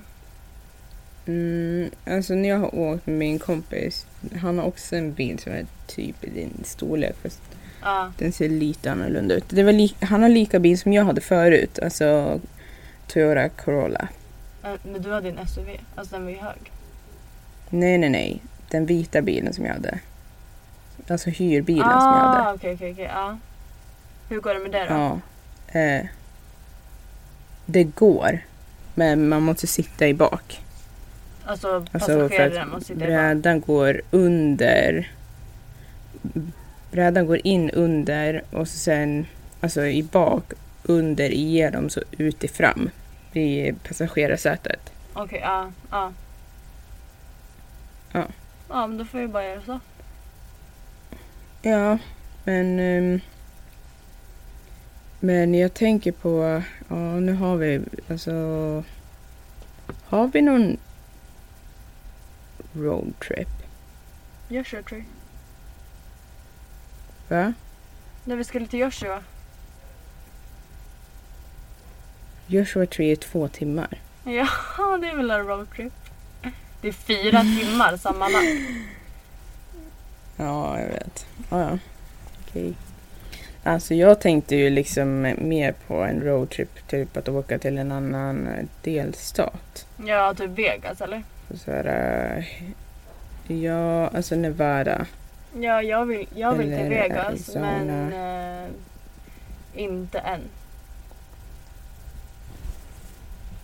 Mm, 1.25 1.89
alltså 2.05 2.33
när 2.33 2.49
jag 2.49 2.57
har 2.57 2.75
åkt 2.75 3.05
med 3.07 3.17
min 3.17 3.39
kompis. 3.39 4.05
Han 4.41 4.59
har 4.59 4.65
också 4.65 4.95
en 4.95 5.13
bil 5.13 5.39
som 5.39 5.51
är 5.53 5.65
typ 5.87 6.23
i 6.23 6.29
din 6.29 6.63
storlek. 6.63 7.15
Fast 7.21 7.41
Ja, 7.81 8.11
den 8.17 8.31
ser 8.31 8.49
lite 8.49 8.91
annorlunda 8.91 9.35
ut. 9.35 9.43
Det 9.49 9.63
var 9.63 9.71
li- 9.71 9.95
han 10.01 10.21
har 10.21 10.29
lika 10.29 10.59
bil 10.59 10.79
som 10.79 10.93
jag 10.93 11.05
hade 11.05 11.21
förut. 11.21 11.79
Alltså 11.79 12.39
Toyota 13.07 13.49
Corolla. 13.49 14.07
Men 14.61 15.01
du 15.01 15.11
hade 15.11 15.29
en 15.29 15.47
SUV, 15.47 15.69
alltså 15.95 16.15
den 16.15 16.23
var 16.23 16.31
ju 16.31 16.37
hög. 16.37 16.71
Nej, 17.69 17.97
nej, 17.97 18.09
nej. 18.09 18.41
Den 18.69 18.85
vita 18.85 19.21
bilen 19.21 19.53
som 19.53 19.65
jag 19.65 19.73
hade. 19.73 19.99
Alltså 21.07 21.29
hyrbilen 21.29 21.83
som 21.83 22.11
jag 22.11 22.19
hade. 22.19 22.41
Ah, 22.41 22.53
okej, 22.53 22.73
okej, 22.73 22.91
okej. 22.91 23.09
Ja. 23.13 23.37
Hur 24.29 24.39
går 24.41 24.53
det 24.53 24.59
med 24.59 24.71
det 24.71 24.85
då? 24.89 24.93
Ja. 24.93 25.19
Eh, 25.79 26.05
det 27.65 27.83
går. 27.83 28.39
Men 28.95 29.29
man 29.29 29.41
måste 29.43 29.67
sitta 29.67 30.07
i 30.07 30.13
bak. 30.13 30.61
Alltså 31.45 31.75
Alltså 31.75 31.89
passageraren 31.91 32.69
måste 32.69 32.77
att 32.77 32.83
sitta 32.83 32.99
i 32.99 32.99
bak. 32.99 33.07
brädan 33.07 33.61
går 33.61 34.01
under. 34.11 35.11
Brädan 36.91 37.25
går 37.25 37.39
in 37.43 37.69
under 37.69 38.43
och 38.51 38.67
sen 38.67 39.27
alltså 39.61 39.85
i 39.85 40.03
bak 40.03 40.53
under 40.83 41.29
igenom 41.33 41.89
så 41.89 42.01
ut 42.11 42.43
i 42.43 42.47
fram 42.47 42.89
i 43.33 43.73
passagerarsätet. 43.87 44.91
Okej, 45.13 45.39
ja, 45.43 45.71
ja. 45.91 46.11
Ja. 48.11 48.23
Ja, 48.69 48.87
men 48.87 48.97
då 48.97 49.05
får 49.05 49.19
vi 49.19 49.27
bara 49.27 49.43
göra 49.43 49.61
så. 49.61 49.79
Ja, 51.61 51.97
men 52.43 52.79
ehm, 52.79 53.19
men 55.19 55.53
jag 55.53 55.73
tänker 55.73 56.11
på, 56.11 56.61
ja 56.87 57.19
nu 57.19 57.33
har 57.33 57.57
vi 57.57 57.81
alltså 58.09 58.31
har 60.05 60.27
vi 60.27 60.41
någon 60.41 60.77
roadtrip? 62.73 63.49
Joshua 64.47 64.83
Tree. 64.83 65.05
Va? 67.27 67.53
När 68.23 68.35
vi 68.35 68.43
skulle 68.43 68.67
till 68.67 68.79
Joshua. 68.79 69.23
Joshua 72.47 72.85
Tree 72.85 73.11
är 73.11 73.15
två 73.15 73.47
timmar. 73.47 74.01
Ja, 74.23 74.47
det 75.01 75.07
är 75.07 75.15
väl 75.15 75.31
en 75.31 75.47
roadtrip. 75.47 75.93
Det 76.81 76.87
är 76.87 76.91
fyra 76.91 77.41
timmar 77.41 77.97
sammanlagt. 77.97 78.45
Ja, 80.37 80.79
jag 80.79 80.87
vet. 80.87 81.25
Ja, 81.49 81.59
ja. 81.61 81.77
Okej. 82.47 82.73
Alltså 83.63 83.93
jag 83.93 84.21
tänkte 84.21 84.55
ju 84.55 84.69
liksom 84.69 85.21
mer 85.37 85.73
på 85.87 86.03
en 86.03 86.21
roadtrip, 86.21 86.87
typ 86.87 87.17
att 87.17 87.29
åka 87.29 87.59
till 87.59 87.77
en 87.77 87.91
annan 87.91 88.47
eh, 88.47 88.65
delstat. 88.81 89.85
Ja, 90.05 90.33
typ 90.33 90.49
Vegas 90.51 91.01
eller? 91.01 91.23
Så 91.65 91.71
här, 91.71 91.85
eh, 92.37 93.55
ja, 93.63 94.07
alltså 94.07 94.35
Nevada. 94.35 95.05
Ja, 95.59 95.81
jag 95.81 96.05
vill, 96.05 96.27
jag 96.35 96.53
vill 96.55 96.67
till 96.67 96.73
Eller 96.77 96.89
Vegas 96.89 97.25
Arizona. 97.27 97.71
men 97.85 98.13
eh, 98.63 98.69
inte 99.73 100.19
än. 100.19 100.41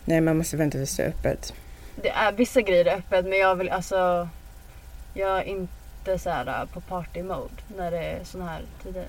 Nej, 0.06 0.22
man 0.22 0.38
måste 0.38 0.58
vänta 0.58 0.78
tills 0.78 0.98
det 0.98 1.04
är 1.04 1.08
öppet. 1.10 1.54
Det 1.96 2.10
är 2.10 2.32
vissa 2.32 2.62
grejer 2.62 2.86
är 2.86 2.98
öppet 2.98 3.26
men 3.26 3.40
jag 3.40 3.56
vill 3.56 3.70
alltså... 3.70 4.30
Jag 5.14 5.38
är 5.40 5.44
inte 5.44 6.20
så 6.20 6.30
här 6.30 6.48
eh, 6.62 6.66
på 6.66 6.82
party 6.82 7.24
mode 7.24 7.54
när 7.78 7.92
det 7.92 7.98
är 8.04 8.24
såna 8.24 8.46
här 8.50 8.62
tider. 8.84 9.06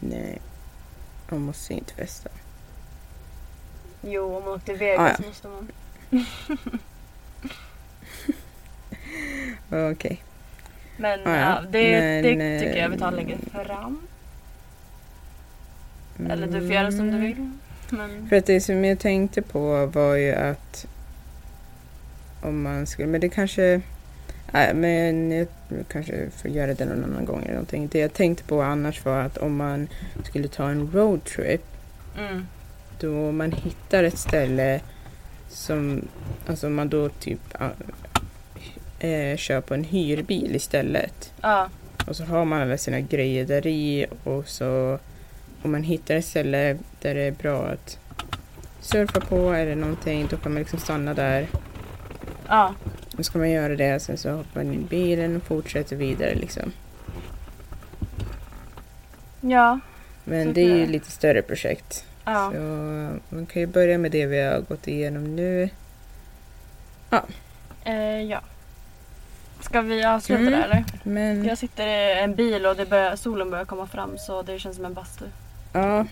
Nej, 0.00 0.38
man 1.28 1.40
måste 1.40 1.74
inte 1.74 1.94
festa. 1.94 2.28
Jo, 4.02 4.36
om 4.36 4.44
man 4.44 4.60
till 4.60 4.76
Vegas 4.76 5.00
Ah, 5.00 5.22
ja. 5.22 5.28
måste 5.28 5.48
man. 5.48 5.68
Okej. 9.92 10.22
Men 10.96 11.26
Ah, 11.26 11.36
ja. 11.36 11.60
det, 11.70 12.00
Men, 12.22 12.38
det 12.38 12.60
tycker 12.60 12.76
jag 12.76 12.88
vi 12.88 12.98
tar 12.98 13.08
eh, 13.08 13.14
längre 13.14 13.38
fram. 13.64 14.00
Eller 16.30 16.46
du 16.46 16.60
får 16.60 16.70
göra 16.74 16.92
som 16.92 17.10
du 17.10 17.18
vill. 17.18 17.50
Men 17.90 18.28
För 18.28 18.36
att 18.36 18.46
det 18.46 18.60
som 18.60 18.84
jag 18.84 18.98
tänkte 18.98 19.42
på 19.42 19.86
var 19.86 20.14
ju 20.14 20.32
att 20.32 20.86
om 22.40 22.62
man 22.62 22.86
skulle, 22.86 23.08
men 23.08 23.20
det 23.20 23.28
kanske, 23.28 23.80
nej 24.52 24.74
men 24.74 25.30
jag 25.30 25.48
kanske 25.88 26.30
får 26.30 26.50
göra 26.50 26.74
det 26.74 26.84
någon 26.84 27.04
annan 27.04 27.24
gång 27.24 27.42
eller 27.42 27.52
någonting. 27.52 27.88
Det 27.92 27.98
jag 27.98 28.12
tänkte 28.12 28.44
på 28.44 28.62
annars 28.62 29.04
var 29.04 29.20
att 29.20 29.38
om 29.38 29.56
man 29.56 29.88
skulle 30.24 30.48
ta 30.48 30.68
en 30.68 30.90
roadtrip 30.92 31.64
mm, 32.18 32.46
då 33.00 33.32
man 33.32 33.52
hittar 33.52 34.04
ett 34.04 34.18
ställe 34.18 34.80
som, 35.48 36.08
alltså 36.46 36.68
man 36.68 36.88
då 36.88 37.08
typ 37.08 37.40
äh, 38.98 39.36
kör 39.36 39.60
på 39.60 39.74
en 39.74 39.84
hyrbil 39.84 40.56
istället. 40.56 41.32
ja, 41.42 41.68
Och 42.06 42.16
så 42.16 42.24
har 42.24 42.44
man 42.44 42.62
alla 42.62 42.78
sina 42.78 43.00
grejer 43.00 43.44
där 43.44 43.66
i 43.66 44.06
och 44.24 44.48
så 44.48 44.98
om 45.62 45.72
man 45.72 45.82
hittar 45.82 46.14
ett 46.14 46.24
ställe 46.24 46.76
där 47.00 47.14
det 47.14 47.22
är 47.22 47.30
bra 47.32 47.66
att 47.66 47.98
surfa 48.80 49.20
på 49.20 49.52
eller 49.52 49.74
någonting 49.74 50.26
då 50.30 50.36
kan 50.36 50.52
man 50.52 50.60
liksom 50.62 50.78
stanna 50.78 51.14
där. 51.14 51.46
ja, 52.48 52.74
Och 53.18 53.26
så 53.26 53.32
kan 53.32 53.40
man 53.40 53.50
göra 53.50 53.76
det 53.76 54.00
sen 54.00 54.16
så 54.18 54.30
hoppar 54.30 54.64
man 54.64 54.72
in 54.74 54.80
i 54.80 54.84
bilen 54.84 55.36
och 55.36 55.42
fortsätter 55.42 55.96
vidare 55.96 56.34
liksom. 56.34 56.72
ja, 59.40 59.78
Men 60.24 60.52
det 60.52 60.60
är 60.60 60.76
ju 60.76 60.86
lite 60.86 61.10
större 61.10 61.42
projekt. 61.42 62.04
ja. 62.24 62.52
Så 62.54 62.58
man 63.34 63.46
kan 63.46 63.60
ju 63.62 63.66
börja 63.66 63.98
med 63.98 64.10
det 64.12 64.26
vi 64.26 64.40
har 64.42 64.60
gått 64.60 64.88
igenom 64.88 65.36
nu. 65.36 65.68
Eh, 67.84 68.22
ja. 68.22 68.40
Ska 69.60 69.80
vi 69.80 70.04
avsluta 70.04 70.40
Mm. 70.42 70.52
det 70.52 70.64
eller? 70.64 70.84
Men 71.02 71.44
Jag 71.44 71.58
sitter 71.58 71.86
i 71.86 72.20
en 72.20 72.34
bil 72.34 72.66
och 72.66 72.76
det 72.76 72.86
börjar, 72.86 73.16
solen 73.16 73.50
börjar 73.50 73.64
komma 73.64 73.86
fram 73.86 74.18
så 74.18 74.42
det 74.42 74.58
känns 74.58 74.76
som 74.76 74.84
en 74.84 74.94
bastu. 74.94 75.24
Ja, 75.80 76.06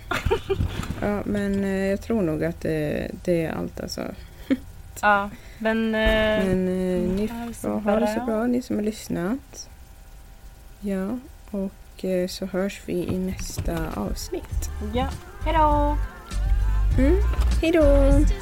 ja 1.00 1.22
men 1.24 1.64
eh, 1.64 1.70
jag 1.86 2.00
tror 2.02 2.22
nog 2.22 2.44
att 2.44 2.60
det, 2.60 3.10
det 3.24 3.44
är 3.44 3.52
allt 3.52 3.80
alltså. 3.80 4.02
Ja, 5.02 5.30
men... 5.58 5.94
Eh, 5.94 6.44
Men 6.46 6.68
eh, 6.68 7.08
ni 7.10 7.26
ha 7.26 7.46
det 7.46 7.54
så 7.54 7.80
får 7.80 7.90
ha 7.90 8.00
det 8.00 8.14
så 8.18 8.24
bra. 8.24 8.46
ni 8.46 8.62
som 8.62 8.76
har 8.76 8.82
lyssnat. 8.82 9.68
Ja, 10.80 11.18
och 11.50 12.04
eh, 12.04 12.28
så 12.28 12.46
hörs 12.46 12.82
vi 12.86 12.92
i 12.92 13.18
nästa 13.18 13.76
avsnitt. 13.96 14.70
ja, 14.94 15.08
hejdå! 15.44 15.96
Mm. 16.98 17.16
Hej 17.62 17.72
då! 17.72 17.84
Just 17.84 18.32